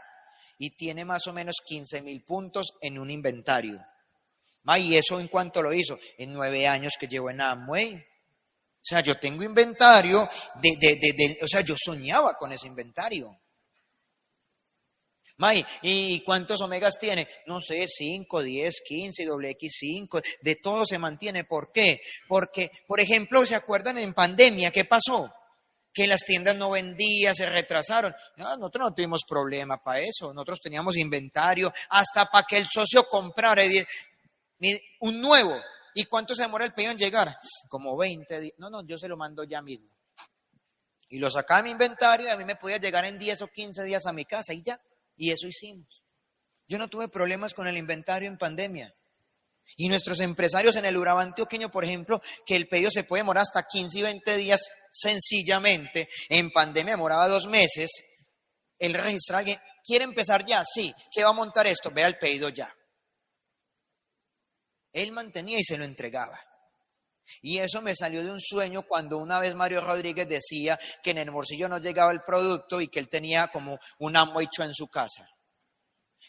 y 0.57 0.75
tiene 0.75 1.05
más 1.05 1.25
o 1.27 1.33
menos 1.33 1.55
15 1.65 2.01
mil 2.01 2.21
puntos 2.25 2.73
en 2.81 2.99
un 2.99 3.09
inventario. 3.09 3.79
¿Y 4.77 4.97
eso 4.97 5.21
en 5.21 5.29
cuánto 5.29 5.61
lo 5.61 5.73
hizo? 5.73 5.97
En 6.17 6.33
nueve 6.33 6.67
años 6.67 6.93
que 6.99 7.07
llevo 7.07 7.29
en 7.29 7.39
Amway. 7.39 7.95
O 7.95 8.83
sea, 8.83 8.99
yo 8.99 9.17
tengo 9.17 9.41
inventario 9.41 10.29
de, 10.61 10.75
de, 10.79 10.95
de, 10.95 11.37
o 11.41 11.47
sea, 11.47 11.61
yo 11.61 11.75
soñaba 11.81 12.35
con 12.35 12.51
ese 12.51 12.67
inventario. 12.67 13.39
May, 15.39 15.65
¿y 15.83 16.21
cuántos 16.23 16.59
omegas 16.59 16.99
tiene? 16.99 17.25
No 17.45 17.61
sé, 17.61 17.87
5, 17.87 18.41
10, 18.41 18.81
15, 18.85 19.25
doble 19.25 19.57
X5, 19.57 20.21
de 20.41 20.55
todo 20.57 20.85
se 20.85 20.99
mantiene. 20.99 21.45
¿Por 21.45 21.71
qué? 21.71 22.01
Porque, 22.27 22.69
por 22.85 22.99
ejemplo, 22.99 23.45
¿se 23.45 23.55
acuerdan 23.55 23.97
en 23.99 24.13
pandemia 24.13 24.69
qué 24.69 24.83
pasó? 24.83 25.33
Que 25.93 26.07
las 26.07 26.25
tiendas 26.25 26.57
no 26.57 26.71
vendían, 26.71 27.33
se 27.33 27.49
retrasaron. 27.49 28.13
No, 28.35 28.57
nosotros 28.57 28.89
no 28.89 28.93
tuvimos 28.93 29.21
problema 29.25 29.81
para 29.81 30.01
eso, 30.01 30.33
nosotros 30.33 30.59
teníamos 30.59 30.97
inventario 30.97 31.71
hasta 31.87 32.25
para 32.25 32.45
que 32.45 32.57
el 32.57 32.67
socio 32.67 33.07
comprara 33.07 33.63
un 34.99 35.21
nuevo. 35.21 35.55
¿Y 35.93 36.03
cuánto 36.03 36.35
se 36.35 36.41
demora 36.41 36.65
el 36.65 36.73
pedido 36.73 36.91
en 36.91 36.97
llegar? 36.97 37.39
Como 37.69 37.97
20 37.97 38.41
días. 38.41 38.53
No, 38.57 38.69
no, 38.69 38.85
yo 38.85 38.97
se 38.97 39.07
lo 39.07 39.15
mando 39.15 39.45
ya 39.45 39.61
mismo. 39.61 39.89
Y 41.07 41.17
lo 41.17 41.31
sacaba 41.31 41.63
mi 41.63 41.71
inventario 41.71 42.27
y 42.27 42.29
a 42.29 42.35
mí 42.35 42.43
me 42.43 42.57
podía 42.57 42.77
llegar 42.77 43.05
en 43.05 43.17
10 43.17 43.41
o 43.43 43.47
15 43.47 43.83
días 43.83 44.05
a 44.05 44.11
mi 44.11 44.25
casa 44.25 44.53
y 44.53 44.61
ya. 44.61 44.79
Y 45.19 45.31
eso 45.31 45.47
hicimos. 45.47 46.01
Yo 46.65 46.77
no 46.77 46.87
tuve 46.87 47.09
problemas 47.09 47.53
con 47.53 47.67
el 47.67 47.77
inventario 47.77 48.29
en 48.29 48.37
pandemia. 48.37 48.95
Y 49.75 49.89
nuestros 49.89 50.21
empresarios 50.21 50.77
en 50.77 50.85
el 50.85 50.95
Urabá 50.95 51.21
antioqueño, 51.23 51.69
por 51.69 51.83
ejemplo, 51.83 52.21
que 52.45 52.55
el 52.55 52.69
pedido 52.69 52.89
se 52.89 53.03
puede 53.03 53.19
demorar 53.19 53.43
hasta 53.43 53.67
15 53.67 53.99
y 53.99 54.01
20 54.01 54.37
días 54.37 54.61
sencillamente, 54.91 56.07
en 56.29 56.49
pandemia 56.51 56.93
demoraba 56.93 57.27
dos 57.27 57.47
meses, 57.47 57.91
el 58.79 58.93
registrar 58.93 59.39
alguien, 59.39 59.59
¿quiere 59.85 60.05
empezar 60.05 60.45
ya? 60.45 60.63
Sí, 60.63 60.93
¿qué 61.11 61.23
va 61.23 61.31
a 61.31 61.33
montar 61.33 61.67
esto? 61.67 61.91
Vea 61.91 62.07
el 62.07 62.17
pedido 62.17 62.47
ya. 62.47 62.73
Él 64.93 65.11
mantenía 65.11 65.59
y 65.59 65.63
se 65.63 65.77
lo 65.77 65.83
entregaba. 65.83 66.39
Y 67.41 67.59
eso 67.59 67.81
me 67.81 67.95
salió 67.95 68.23
de 68.23 68.31
un 68.31 68.39
sueño 68.39 68.83
cuando 68.83 69.17
una 69.17 69.39
vez 69.39 69.55
Mario 69.55 69.81
Rodríguez 69.81 70.27
decía 70.27 70.79
que 71.03 71.11
en 71.11 71.19
el 71.19 71.31
bolsillo 71.31 71.69
no 71.69 71.77
llegaba 71.77 72.11
el 72.11 72.21
producto 72.21 72.81
y 72.81 72.87
que 72.87 72.99
él 72.99 73.09
tenía 73.09 73.47
como 73.47 73.79
un 73.99 74.15
amo 74.15 74.41
hecho 74.41 74.63
en 74.63 74.73
su 74.73 74.87
casa. 74.87 75.27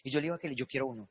Y 0.03 0.11
yo 0.11 0.21
le 0.21 0.25
digo 0.25 0.39
que 0.39 0.55
yo 0.55 0.67
quiero 0.67 0.87
uno. 0.87 1.11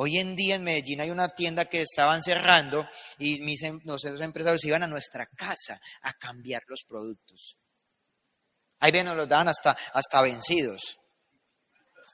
Hoy 0.00 0.18
en 0.18 0.36
día 0.36 0.54
en 0.54 0.62
Medellín 0.62 1.00
hay 1.00 1.10
una 1.10 1.28
tienda 1.28 1.64
que 1.64 1.82
estaban 1.82 2.22
cerrando 2.22 2.86
y 3.18 3.40
mis, 3.40 3.60
em, 3.64 3.80
los 3.82 4.04
empresarios 4.04 4.64
iban 4.64 4.84
a 4.84 4.86
nuestra 4.86 5.26
casa 5.26 5.80
a 6.02 6.12
cambiar 6.12 6.62
los 6.68 6.84
productos. 6.86 7.56
Ahí 8.78 8.92
bien 8.92 9.06
nos 9.06 9.16
los 9.16 9.28
daban 9.28 9.48
hasta, 9.48 9.76
hasta 9.92 10.22
vencidos. 10.22 10.98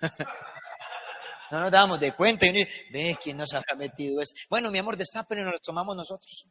No 1.54 1.60
nos 1.60 1.70
damos 1.70 2.00
de 2.00 2.10
cuenta. 2.10 2.46
Y 2.46 2.48
uno 2.48 2.58
dice, 2.58 2.86
ve, 2.90 3.16
¿quién 3.22 3.36
nos 3.36 3.54
habrá 3.54 3.76
metido 3.76 4.20
eso? 4.20 4.34
Bueno, 4.50 4.72
mi 4.72 4.78
amor, 4.78 4.96
y 4.96 5.34
nos 5.36 5.52
lo 5.52 5.58
tomamos 5.60 5.94
nosotros. 5.94 6.46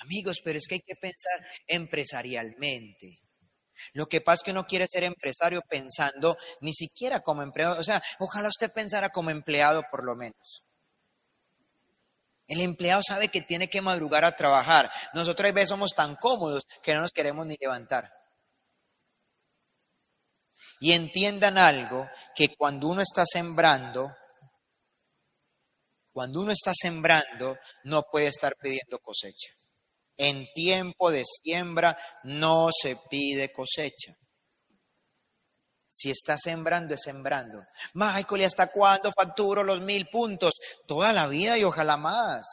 Amigos, 0.00 0.36
pero 0.44 0.58
es 0.58 0.66
que 0.68 0.74
hay 0.74 0.80
que 0.82 0.96
pensar 0.96 1.40
empresarialmente. 1.66 3.20
Lo 3.94 4.06
que 4.06 4.20
pasa 4.20 4.34
es 4.34 4.42
que 4.42 4.50
uno 4.50 4.66
quiere 4.66 4.86
ser 4.86 5.04
empresario 5.04 5.62
pensando 5.66 6.36
ni 6.60 6.74
siquiera 6.74 7.20
como 7.20 7.42
empleado. 7.42 7.80
O 7.80 7.84
sea, 7.84 8.02
ojalá 8.18 8.48
usted 8.48 8.70
pensara 8.70 9.08
como 9.08 9.30
empleado 9.30 9.82
por 9.90 10.04
lo 10.04 10.16
menos. 10.16 10.66
El 12.48 12.60
empleado 12.60 13.00
sabe 13.02 13.28
que 13.28 13.40
tiene 13.40 13.68
que 13.68 13.80
madrugar 13.80 14.26
a 14.26 14.36
trabajar. 14.36 14.90
Nosotros 15.14 15.48
a 15.48 15.54
veces 15.54 15.70
somos 15.70 15.94
tan 15.94 16.16
cómodos 16.16 16.66
que 16.82 16.92
no 16.92 17.00
nos 17.00 17.12
queremos 17.12 17.46
ni 17.46 17.56
levantar. 17.58 18.19
Y 20.80 20.92
entiendan 20.92 21.58
algo, 21.58 22.08
que 22.34 22.56
cuando 22.56 22.88
uno 22.88 23.02
está 23.02 23.24
sembrando, 23.30 24.10
cuando 26.10 26.40
uno 26.40 26.52
está 26.52 26.72
sembrando, 26.74 27.58
no 27.84 28.02
puede 28.10 28.28
estar 28.28 28.56
pidiendo 28.60 28.98
cosecha. 28.98 29.52
En 30.16 30.46
tiempo 30.54 31.10
de 31.10 31.24
siembra 31.24 31.96
no 32.24 32.70
se 32.72 32.96
pide 33.08 33.52
cosecha. 33.52 34.14
Si 35.90 36.10
está 36.10 36.38
sembrando, 36.38 36.94
es 36.94 37.02
sembrando. 37.02 37.62
Michael, 37.94 38.40
¿y 38.40 38.44
hasta 38.44 38.68
cuándo 38.68 39.12
facturo 39.12 39.62
los 39.62 39.80
mil 39.80 40.08
puntos? 40.08 40.54
Toda 40.86 41.12
la 41.12 41.26
vida 41.26 41.58
y 41.58 41.64
ojalá 41.64 41.96
más. 41.96 42.46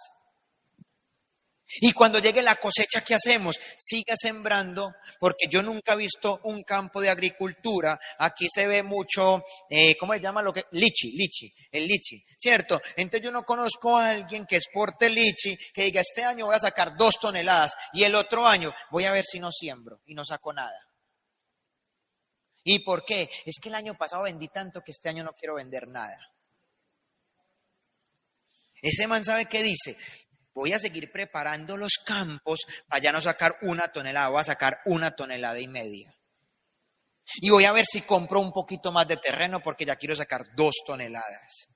Y 1.69 1.91
cuando 1.91 2.19
llegue 2.19 2.41
la 2.41 2.55
cosecha, 2.55 3.03
¿qué 3.03 3.15
hacemos? 3.15 3.59
Siga 3.77 4.15
sembrando, 4.15 4.93
porque 5.19 5.47
yo 5.49 5.61
nunca 5.61 5.93
he 5.93 5.97
visto 5.97 6.39
un 6.43 6.63
campo 6.63 7.01
de 7.01 7.09
agricultura. 7.09 7.99
Aquí 8.19 8.47
se 8.49 8.67
ve 8.67 8.83
mucho, 8.83 9.43
eh, 9.69 9.97
¿cómo 9.97 10.13
se 10.13 10.21
llama 10.21 10.41
lo 10.41 10.53
que? 10.53 10.63
Lichi, 10.71 11.11
lichi, 11.11 11.53
el 11.71 11.85
lichi, 11.85 12.23
¿cierto? 12.37 12.81
Entonces 12.95 13.21
yo 13.21 13.31
no 13.31 13.43
conozco 13.43 13.97
a 13.97 14.11
alguien 14.11 14.45
que 14.45 14.55
exporte 14.55 15.09
lichi, 15.09 15.57
que 15.73 15.83
diga, 15.83 15.99
este 15.99 16.23
año 16.23 16.45
voy 16.45 16.55
a 16.55 16.59
sacar 16.59 16.95
dos 16.95 17.19
toneladas 17.19 17.75
y 17.91 18.03
el 18.03 18.15
otro 18.15 18.47
año 18.47 18.73
voy 18.89 19.03
a 19.03 19.11
ver 19.11 19.25
si 19.25 19.39
no 19.39 19.51
siembro 19.51 19.99
y 20.05 20.13
no 20.13 20.23
saco 20.23 20.53
nada. 20.53 20.79
¿Y 22.63 22.79
por 22.79 23.03
qué? 23.03 23.29
Es 23.45 23.55
que 23.61 23.69
el 23.69 23.75
año 23.75 23.97
pasado 23.97 24.23
vendí 24.23 24.47
tanto 24.47 24.81
que 24.81 24.91
este 24.91 25.09
año 25.09 25.23
no 25.23 25.33
quiero 25.33 25.55
vender 25.55 25.87
nada. 25.87 26.17
Ese 28.81 29.07
man 29.07 29.25
sabe 29.25 29.47
qué 29.47 29.63
dice 29.63 29.97
voy 30.57 30.73
a 30.73 30.79
seguir 30.79 31.11
preparando 31.11 31.77
los 31.77 31.99
campos 32.03 32.61
para 32.87 32.99
ya 32.99 33.11
no 33.11 33.21
sacar 33.21 33.57
una 33.61 33.89
tonelada, 33.89 34.29
voy 34.29 34.41
a 34.41 34.43
sacar 34.43 34.79
una 34.85 35.15
tonelada 35.15 35.59
y 35.59 35.67
media. 35.67 36.11
Y 37.35 37.51
voy 37.51 37.65
a 37.65 37.71
ver 37.71 37.85
si 37.85 38.01
compro 38.01 38.39
un 38.39 38.51
poquito 38.51 38.91
más 38.91 39.07
de 39.07 39.17
terreno 39.17 39.59
porque 39.61 39.85
ya 39.85 39.97
quiero 39.97 40.15
sacar 40.15 40.41
dos 40.55 40.73
toneladas. 40.83 41.67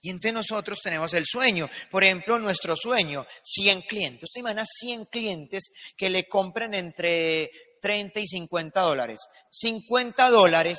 Y 0.00 0.10
entre 0.10 0.30
nosotros 0.32 0.80
tenemos 0.82 1.14
el 1.14 1.24
sueño. 1.26 1.70
Por 1.90 2.04
ejemplo, 2.04 2.38
nuestro 2.38 2.76
sueño, 2.76 3.26
100 3.42 3.82
clientes. 3.82 4.24
Usted 4.24 4.40
imagina 4.40 4.64
100 4.66 5.06
clientes 5.06 5.70
que 5.96 6.10
le 6.10 6.28
compren 6.28 6.74
entre 6.74 7.48
30 7.80 8.20
y 8.20 8.26
50 8.26 8.80
dólares. 8.80 9.20
50 9.52 10.28
dólares, 10.28 10.78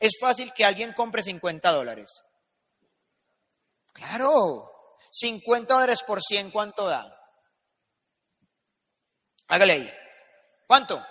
es 0.00 0.12
fácil 0.20 0.52
que 0.52 0.64
alguien 0.64 0.92
compre 0.94 1.22
50 1.22 1.70
dólares. 1.70 2.10
Claro, 3.92 4.75
50 5.18 5.72
dólares 5.72 6.02
por 6.06 6.20
100, 6.22 6.50
¿cuánto 6.50 6.86
da? 6.86 7.10
Hágale 9.48 9.72
ahí. 9.72 9.90
¿Cuánto? 10.66 11.02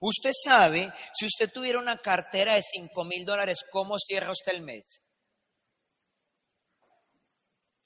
Usted 0.00 0.32
sabe, 0.44 0.92
si 1.12 1.26
usted 1.26 1.50
tuviera 1.52 1.78
una 1.78 1.98
cartera 1.98 2.54
de 2.54 2.62
5 2.62 3.04
mil 3.04 3.24
dólares, 3.24 3.58
¿cómo 3.70 3.98
cierra 3.98 4.32
usted 4.32 4.52
el 4.52 4.62
mes? 4.62 5.02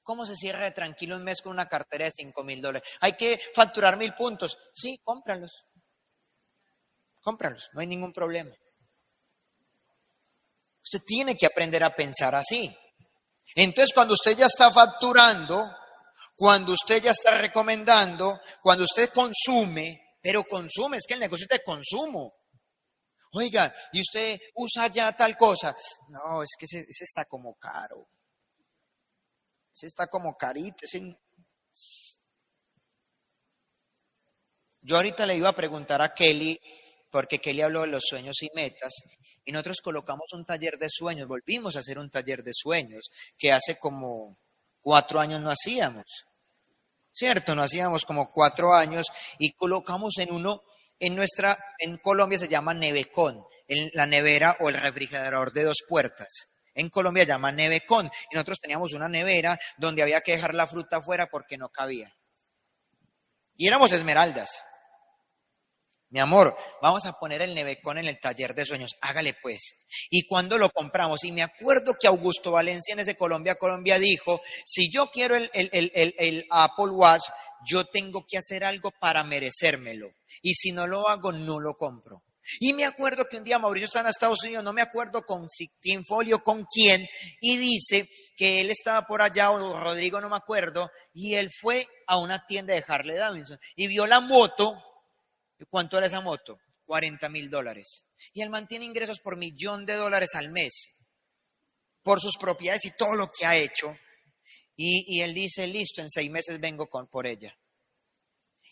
¿Cómo 0.03 0.27
se 0.27 0.35
cierra 0.35 0.65
de 0.65 0.73
tranquilo 0.73 1.17
un 1.17 1.25
mes 1.25 1.43
con 1.43 1.53
una 1.53 1.69
cartera 1.69 2.07
de 2.07 2.13
5 2.13 2.43
mil 2.43 2.61
dólares? 2.61 2.89
Hay 3.01 3.17
que 3.17 3.39
facturar 3.55 3.97
mil 3.97 4.15
puntos. 4.15 4.57
Sí, 4.75 4.99
cómpralos. 5.05 5.65
Cómpralos, 7.21 7.69
no 7.73 7.81
hay 7.81 7.87
ningún 7.87 8.13
problema. 8.13 8.55
Usted 10.83 11.03
tiene 11.07 11.37
que 11.37 11.47
aprender 11.47 11.85
a 11.85 11.95
pensar 11.95 12.35
así. 12.35 12.75
Entonces, 13.55 13.93
cuando 13.95 14.15
usted 14.15 14.37
ya 14.37 14.47
está 14.47 14.73
facturando, 14.73 15.71
cuando 16.37 16.73
usted 16.73 17.03
ya 17.03 17.11
está 17.11 17.39
recomendando, 17.39 18.41
cuando 18.63 18.85
usted 18.85 19.11
consume, 19.11 20.17
pero 20.21 20.45
consume, 20.45 20.97
es 20.97 21.05
que 21.07 21.15
el 21.15 21.21
negocio 21.21 21.47
es 21.49 21.59
de 21.59 21.65
consumo. 21.65 22.35
Oiga, 23.35 23.75
y 23.93 24.01
usted 24.01 24.39
usa 24.55 24.89
ya 24.89 25.13
tal 25.13 25.37
cosa. 25.37 25.75
No, 26.09 26.43
es 26.43 26.51
que 26.59 26.67
ese, 26.67 26.85
está 26.89 27.25
como 27.25 27.55
caro. 27.55 28.09
Ese 29.75 29.87
está 29.87 30.07
como 30.07 30.37
carito. 30.37 30.87
Yo 34.83 34.97
ahorita 34.97 35.27
le 35.27 35.37
iba 35.37 35.49
a 35.49 35.57
preguntar 35.57 36.03
a 36.03 36.13
Kelly, 36.13 36.59
porque 37.11 37.39
Kelly 37.39 37.63
habló 37.63 37.83
de 37.83 37.89
los 37.89 38.03
sueños 38.05 38.43
y 38.43 38.51
metas, 38.55 38.93
y 39.45 39.53
nosotros 39.53 39.81
colocamos 39.83 40.33
un 40.33 40.45
taller 40.45 40.79
de 40.79 40.89
sueños, 40.89 41.29
volvimos 41.29 41.77
a 41.77 41.81
hacer 41.81 41.99
un 41.99 42.11
taller 42.11 42.43
de 42.43 42.53
sueños 42.55 43.11
que 43.37 43.53
hace 43.53 43.79
como 43.79 44.39
cuatro 44.81 45.21
años 45.21 45.41
no 45.41 45.51
hacíamos. 45.51 46.27
¿Cierto? 47.13 47.55
No 47.55 47.63
hacíamos 47.63 48.05
como 48.05 48.31
cuatro 48.31 48.75
años 48.75 49.07
y 49.39 49.53
colocamos 49.53 50.17
en 50.19 50.33
uno, 50.33 50.63
en 50.99 51.15
nuestra, 51.15 51.59
en 51.79 51.99
Colombia 51.99 52.39
se 52.39 52.49
llama 52.49 52.73
nevecón, 52.73 53.45
en 53.69 53.91
la 53.93 54.07
nevera 54.07 54.57
o 54.61 54.69
el 54.69 54.81
refrigerador 54.81 55.53
de 55.53 55.65
dos 55.65 55.79
puertas. 55.87 56.49
En 56.75 56.89
Colombia 56.89 57.25
llama 57.25 57.53
nevecón 57.53 58.11
y 58.31 58.35
nosotros 58.35 58.61
teníamos 58.61 58.95
una 58.95 59.09
nevera 59.09 59.59
donde 59.77 60.03
había 60.03 60.23
que 60.23 60.33
dejar 60.33 60.55
la 60.55 60.67
fruta 60.67 60.99
afuera 60.99 61.29
porque 61.31 61.59
no 61.59 61.69
cabía. 61.69 62.15
Y 63.57 63.67
éramos 63.67 63.93
esmeraldas. 63.93 64.65
Mi 66.13 66.21
amor, 66.21 66.55
vamos 66.83 67.07
a 67.07 67.15
poner 67.15 67.41
el 67.41 67.55
nevecón 67.55 67.97
en 67.97 68.05
el 68.05 68.21
taller 68.21 68.55
de 68.55 68.67
sueños. 68.67 68.97
Hágale 69.01 69.35
pues. 69.41 69.79
Y 70.11 70.27
cuando 70.27 70.59
lo 70.59 70.69
compramos, 70.69 71.25
y 71.25 71.33
me 71.33 71.43
acuerdo 71.43 71.95
que 71.99 72.07
Augusto 72.07 72.53
Valencia 72.53 72.93
en 72.93 72.99
ese 72.99 73.17
Colombia, 73.17 73.55
Colombia 73.55 73.99
dijo, 73.99 74.43
si 74.67 74.93
yo 74.93 75.11
quiero 75.11 75.37
el, 75.37 75.51
el 75.55 76.45
Apple 76.51 76.91
Watch, 76.91 77.23
yo 77.67 77.87
tengo 77.87 78.27
que 78.29 78.37
hacer 78.37 78.63
algo 78.63 78.91
para 79.01 79.25
merecérmelo. 79.25 80.11
Y 80.43 80.53
si 80.53 80.71
no 80.71 80.87
lo 80.87 81.09
hago, 81.09 81.33
no 81.33 81.59
lo 81.59 81.79
compro. 81.79 82.23
Y 82.61 82.75
me 82.75 82.85
acuerdo 82.85 83.25
que 83.25 83.39
un 83.39 83.45
día 83.45 83.59
Mauricio 83.59 83.87
estaba 83.87 84.09
en 84.09 84.11
Estados 84.11 84.45
Unidos, 84.45 84.65
no 84.65 84.75
me 84.75 84.83
acuerdo 84.83 85.23
con 85.23 85.47
quién 85.81 86.05
folio, 86.05 86.43
con 86.43 86.67
quién, 86.71 87.07
y 87.41 87.57
dice 87.57 88.07
que 88.37 88.61
él 88.61 88.69
estaba 88.71 89.07
por 89.07 89.23
allá, 89.23 89.51
o 89.51 89.81
Rodrigo 89.81 90.21
no 90.21 90.29
me 90.29 90.37
acuerdo, 90.37 90.91
y 91.15 91.37
él 91.37 91.49
fue 91.51 91.87
a 92.07 92.19
una 92.19 92.45
tienda 92.45 92.75
de 92.75 92.85
Harley 92.87 93.17
Davidson 93.17 93.59
y 93.77 93.87
vio 93.87 94.07
la 94.07 94.21
moto 94.21 94.77
¿Cuánto 95.69 95.99
era 95.99 96.07
esa 96.07 96.21
moto? 96.21 96.59
40 96.87 97.29
mil 97.29 97.51
dólares. 97.51 98.05
Y 98.33 98.43
él 98.43 98.51
mantiene 98.51 98.85
ingresos 98.85 99.21
por 99.21 99.37
millón 99.37 99.87
de 99.87 99.95
dólares 99.95 100.35
al 100.35 100.51
mes, 100.51 100.91
por 102.03 102.21
sus 102.21 102.37
propiedades 102.37 102.85
y 102.87 102.91
todo 102.93 103.15
lo 103.15 103.31
que 103.31 103.47
ha 103.47 103.57
hecho. 103.57 103.97
Y, 104.77 105.21
él 105.21 105.35
dice, 105.35 105.67
listo, 105.67 106.01
en 106.01 106.11
seis 106.11 106.31
meses 106.31 106.59
vengo 106.59 106.89
con, 106.89 107.07
por 107.07 107.27
ella. 107.27 107.57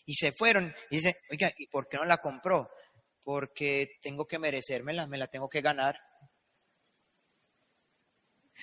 Y 0.05 0.15
se 0.15 0.31
fueron 0.31 0.75
y 0.89 0.97
dice, 0.97 1.15
oiga, 1.29 1.51
¿y 1.57 1.67
por 1.67 1.87
qué 1.87 1.97
no 1.97 2.05
la 2.05 2.17
compró? 2.17 2.69
Porque 3.23 3.99
tengo 4.01 4.25
que 4.25 4.39
merecérmela, 4.39 5.07
me 5.07 5.17
la 5.17 5.27
tengo 5.27 5.47
que 5.47 5.61
ganar. 5.61 5.97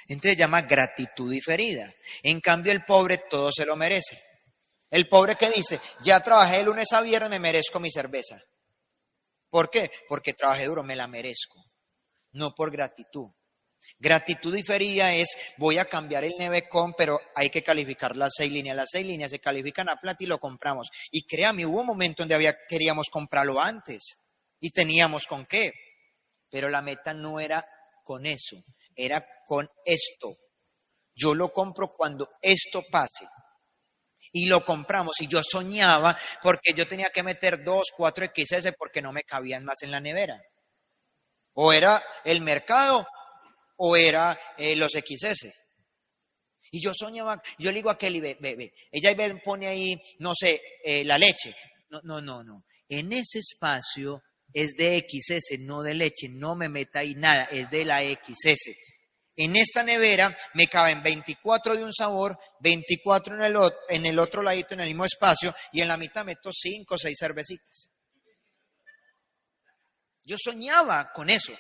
Entonces 0.09 0.37
llama 0.37 0.63
gratitud 0.63 1.31
diferida. 1.31 1.95
En 2.23 2.41
cambio, 2.41 2.73
el 2.73 2.85
pobre 2.85 3.19
todo 3.31 3.51
se 3.53 3.65
lo 3.65 3.77
merece. 3.77 4.21
El 4.91 5.09
pobre 5.09 5.37
que 5.37 5.51
dice, 5.51 5.81
ya 6.03 6.21
trabajé 6.21 6.59
de 6.59 6.65
lunes 6.65 6.93
a 6.93 7.03
viernes, 7.03 7.31
me 7.31 7.39
merezco 7.39 7.79
mi 7.79 7.91
cerveza. 7.91 8.41
¿Por 9.51 9.71
qué? 9.71 9.91
Porque 10.09 10.33
trabajé 10.33 10.67
duro, 10.67 10.83
me 10.83 10.97
la 10.97 11.07
merezco. 11.07 11.63
No 12.33 12.55
por 12.55 12.71
gratitud. 12.71 13.31
Gratitud 13.99 14.55
diferida 14.55 15.15
es, 15.15 15.29
voy 15.57 15.79
a 15.79 15.87
cambiar 15.87 16.25
el 16.25 16.33
Nevecom, 16.39 16.95
pero 16.97 17.19
hay 17.35 17.51
que 17.51 17.63
calificar 17.63 18.17
las 18.17 18.33
seis 18.37 18.53
líneas. 18.53 18.77
Las 18.77 18.91
seis 18.93 19.07
líneas 19.07 19.31
se 19.31 19.41
califican 19.41 19.89
a 19.89 19.97
plata 19.97 20.23
y 20.25 20.27
lo 20.27 20.39
compramos. 20.39 20.89
Y 21.11 21.27
créame, 21.27 21.67
hubo 21.67 21.81
un 21.81 21.87
momento 21.87 22.23
donde 22.23 22.35
había, 22.35 22.57
queríamos 22.69 23.09
comprarlo 23.11 23.61
antes 23.61 24.19
y 24.61 24.71
teníamos 24.71 25.27
con 25.27 25.47
qué. 25.47 25.73
Pero 26.51 26.69
la 26.69 26.81
meta 26.81 27.13
no 27.13 27.41
era 27.41 27.67
con 28.05 28.25
eso, 28.25 28.57
era 28.95 29.27
con 29.47 29.69
esto. 29.85 30.37
Yo 31.15 31.35
lo 31.35 31.53
compro 31.53 31.93
cuando 31.95 32.29
esto 32.41 32.83
pase 32.91 33.27
y 34.33 34.47
lo 34.47 34.65
compramos. 34.65 35.21
Y 35.21 35.27
yo 35.27 35.41
soñaba 35.43 36.19
porque 36.43 36.73
yo 36.75 36.87
tenía 36.87 37.11
que 37.11 37.23
meter 37.23 37.65
dos, 37.65 37.87
cuatro 37.97 38.27
XS 38.27 38.73
porque 38.77 39.03
no 39.03 39.13
me 39.13 39.23
cabían 39.23 39.65
más 39.65 39.83
en 39.83 39.91
la 39.91 40.01
nevera. 40.01 40.41
O 41.55 41.73
era 41.73 42.03
el 42.25 42.41
mercado 42.41 43.07
o 43.77 43.97
era 43.97 44.39
eh, 44.57 44.77
los 44.77 44.93
XS. 44.93 45.53
Y 46.71 46.83
yo 46.83 46.93
soñaba, 46.95 47.41
yo 47.59 47.71
le 47.71 47.77
digo 47.77 47.91
a 47.91 47.97
Kelly, 47.97 48.21
ve, 48.21 48.37
ve, 48.41 48.73
ella 48.91 49.17
pone 49.43 49.69
ahí, 49.69 50.01
no 50.19 50.35
sé, 50.35 50.61
eh, 50.85 51.05
la 51.05 51.19
leche. 51.19 51.55
No, 51.91 52.01
no, 52.05 52.21
no, 52.21 52.45
no. 52.45 52.65
En 52.89 53.13
ese 53.13 53.39
espacio 53.39 54.23
es 54.53 54.73
de 54.77 55.07
XS, 55.09 55.61
no 55.61 55.83
de 55.83 55.95
leche, 55.95 56.29
no 56.29 56.57
me 56.57 56.69
meta 56.69 57.01
ahí 57.01 57.15
nada, 57.15 57.45
es 57.45 57.71
de 57.71 57.85
la 57.85 58.03
XS. 58.03 58.75
En 59.41 59.55
esta 59.55 59.85
nevera 59.85 60.37
me 60.55 60.67
caben 60.67 61.01
24 61.01 61.77
de 61.77 61.85
un 61.85 61.95
sabor, 61.95 62.37
24 62.59 63.37
en 63.37 63.43
el, 63.43 63.55
otro, 64.19 64.41
en 64.41 64.45
ladito, 64.45 64.75
en 64.75 64.81
el 64.81 64.89
mismo 64.89 65.05
espacio, 65.05 65.55
y 65.71 65.81
en 65.81 65.87
la 65.87 65.97
mitad 65.97 66.25
meto 66.25 66.51
5 66.53 66.93
o 66.93 66.99
6 66.99 67.17
cervecitas. 67.17 67.89
Yo 70.25 70.37
soñaba 70.43 71.13
con 71.13 71.31
eso. 71.31 71.53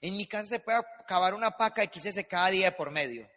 En 0.00 0.16
mi 0.16 0.26
casa 0.26 0.48
se 0.48 0.60
puede 0.60 0.78
acabar 0.98 1.34
una 1.34 1.50
paca 1.50 1.82
de 1.82 1.90
XS 1.92 2.24
cada 2.26 2.48
día 2.48 2.74
por 2.74 2.90
medio. 2.90 3.28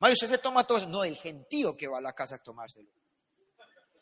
Mario, 0.00 0.14
¿usted 0.14 0.26
se 0.26 0.38
toma 0.38 0.66
todo 0.66 0.78
eso? 0.78 0.88
No, 0.88 1.04
el 1.04 1.16
gentío 1.16 1.76
que 1.76 1.86
va 1.86 1.98
a 1.98 2.02
la 2.02 2.12
casa 2.12 2.34
a 2.34 2.42
tomárselo. 2.42 2.90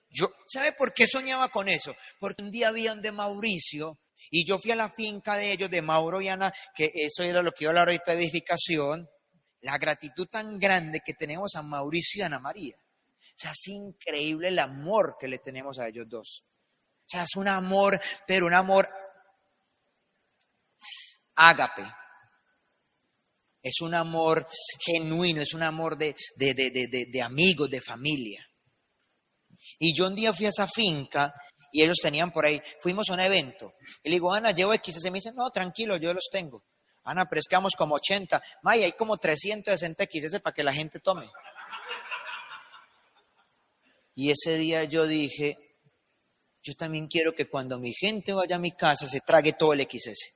Yo, 0.09 0.27
¿Sabe 0.47 0.73
por 0.73 0.95
qué 0.95 1.07
soñaba 1.07 1.51
con 1.51 1.69
eso? 1.69 1.95
Porque 2.19 2.43
un 2.43 2.51
día 2.51 2.69
había 2.69 2.95
de 2.95 3.12
Mauricio 3.12 3.99
y 4.31 4.46
yo 4.46 4.59
fui 4.59 4.70
a 4.70 4.77
la 4.77 4.90
finca 4.90 5.37
de 5.37 5.53
ellos, 5.53 5.70
de 5.70 5.83
Mauro 5.83 6.20
y 6.20 6.29
Ana, 6.29 6.53
que 6.74 6.90
eso 6.94 7.22
era 7.22 7.42
lo 7.42 7.53
que 7.53 7.64
iba 7.64 7.70
a 7.70 7.72
hablar 7.72 7.88
ahorita 7.88 8.14
de 8.14 8.22
edificación, 8.22 9.09
la 9.61 9.79
gratitud 9.79 10.27
tan 10.29 10.59
grande 10.59 11.00
que 11.05 11.14
tenemos 11.14 11.55
a 11.57 11.62
Mauricio 11.62 12.20
y 12.20 12.22
Ana 12.22 12.38
María. 12.38 12.77
O 12.77 13.37
sea, 13.37 13.50
es 13.50 13.68
increíble 13.68 14.48
el 14.48 14.59
amor 14.59 15.16
que 15.18 15.29
le 15.29 15.38
tenemos 15.38 15.79
a 15.79 15.88
ellos 15.88 16.07
dos. 16.09 16.44
O 16.44 17.09
sea, 17.09 17.24
es 17.24 17.37
un 17.37 17.48
amor, 17.48 18.00
pero 18.27 18.46
un 18.46 18.55
amor 18.55 18.88
ágape. 21.35 21.85
Es 23.62 23.81
un 23.81 23.94
amor 23.94 24.46
genuino, 24.79 25.40
es 25.40 25.55
un 25.55 25.62
amor 25.62 25.96
de, 25.96 26.14
de, 26.37 26.55
de, 26.55 27.07
de 27.11 27.22
amigos, 27.22 27.70
de 27.70 27.81
familia. 27.81 28.46
Y 29.79 29.96
yo 29.96 30.07
un 30.07 30.14
día 30.14 30.35
fui 30.35 30.46
a 30.46 30.50
esa 30.50 30.68
finca 30.68 31.33
y 31.75 31.83
ellos 31.83 31.99
tenían 32.01 32.31
por 32.31 32.47
ahí, 32.47 32.63
fuimos 32.81 33.11
a 33.11 33.15
un 33.15 33.21
evento. 33.21 33.75
Y 34.05 34.09
le 34.09 34.15
digo, 34.15 34.33
Ana, 34.33 34.53
llevo 34.53 34.73
XS. 34.73 35.11
Me 35.11 35.19
dice, 35.19 35.33
no, 35.35 35.51
tranquilo, 35.51 35.97
yo 35.97 36.15
los 36.15 36.29
tengo. 36.31 36.63
Ana, 37.03 37.25
pero 37.25 37.41
es 37.41 37.49
que 37.49 37.57
vamos 37.57 37.73
como 37.77 37.97
80. 37.97 38.41
May, 38.63 38.85
hay 38.85 38.93
como 38.93 39.17
360 39.17 40.05
XS 40.05 40.39
para 40.39 40.55
que 40.55 40.63
la 40.63 40.73
gente 40.73 41.01
tome. 41.01 41.29
Y 44.15 44.31
ese 44.31 44.55
día 44.57 44.85
yo 44.85 45.05
dije, 45.05 45.59
yo 46.63 46.75
también 46.75 47.09
quiero 47.09 47.35
que 47.35 47.49
cuando 47.49 47.77
mi 47.81 47.93
gente 47.93 48.33
vaya 48.33 48.55
a 48.55 48.61
mi 48.61 48.71
casa 48.71 49.09
se 49.09 49.21
trague 49.23 49.55
todo 49.55 49.73
el 49.73 49.83
XS. 49.83 50.33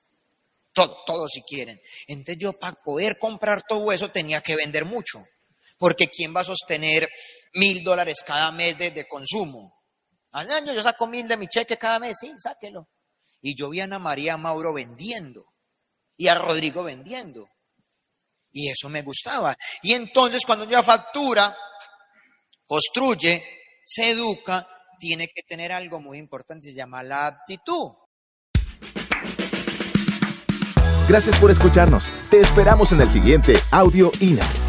Todo, 0.73 0.97
todo 1.07 1.29
si 1.29 1.43
quieren. 1.43 1.81
Entonces 2.09 2.39
yo 2.39 2.53
para 2.53 2.83
poder 2.83 3.17
comprar 3.17 3.63
todo 3.63 3.93
eso 3.93 4.11
tenía 4.11 4.41
que 4.41 4.57
vender 4.57 4.85
mucho. 4.85 5.25
Porque 5.79 6.09
¿quién 6.09 6.35
va 6.35 6.41
a 6.41 6.45
sostener 6.45 7.09
mil 7.55 7.85
dólares 7.85 8.25
cada 8.27 8.51
mes 8.51 8.77
de, 8.77 9.07
consumo? 9.07 9.78
Al 10.39 10.49
año 10.53 10.73
yo 10.73 10.83
saco 10.83 11.09
mil 11.09 11.27
de 11.27 11.37
mi 11.37 11.49
cheque 11.49 11.77
cada 11.77 11.99
mes, 11.99 12.17
sí, 12.21 12.33
sáquelo. 12.39 12.89
Y 13.43 13.57
yo 13.57 13.71
vi 13.71 13.81
a 13.81 13.85
Ana 13.85 13.99
María 13.99 14.37
Mauro 14.37 14.73
vendiendo 14.73 15.47
y 16.17 16.29
a 16.29 16.37
Rodrigo 16.37 16.85
vendiendo. 16.85 17.49
Y 18.53 18.71
eso 18.71 18.89
me 18.89 19.03
gustaba. 19.03 19.57
Y 19.83 19.95
entonces 19.95 20.47
cuando 20.47 20.65
ya 20.65 20.85
factura, 20.85 21.57
construye, 22.67 23.43
se 23.85 24.11
educa, 24.11 24.69
tiene 25.01 25.27
que 25.27 25.43
tener 25.43 25.73
algo 25.73 26.01
muy 26.01 26.19
importante, 26.19 26.69
se 26.69 26.75
llama 26.75 27.03
la 27.03 27.27
aptitud. 27.27 27.91
Gracias 31.09 31.37
por 31.41 31.51
escucharnos. 31.51 32.13
Te 32.31 32.39
esperamos 32.41 32.93
en 32.93 33.01
el 33.01 33.11
siguiente 33.11 33.57
Audio 33.73 34.13
INA. 34.21 34.68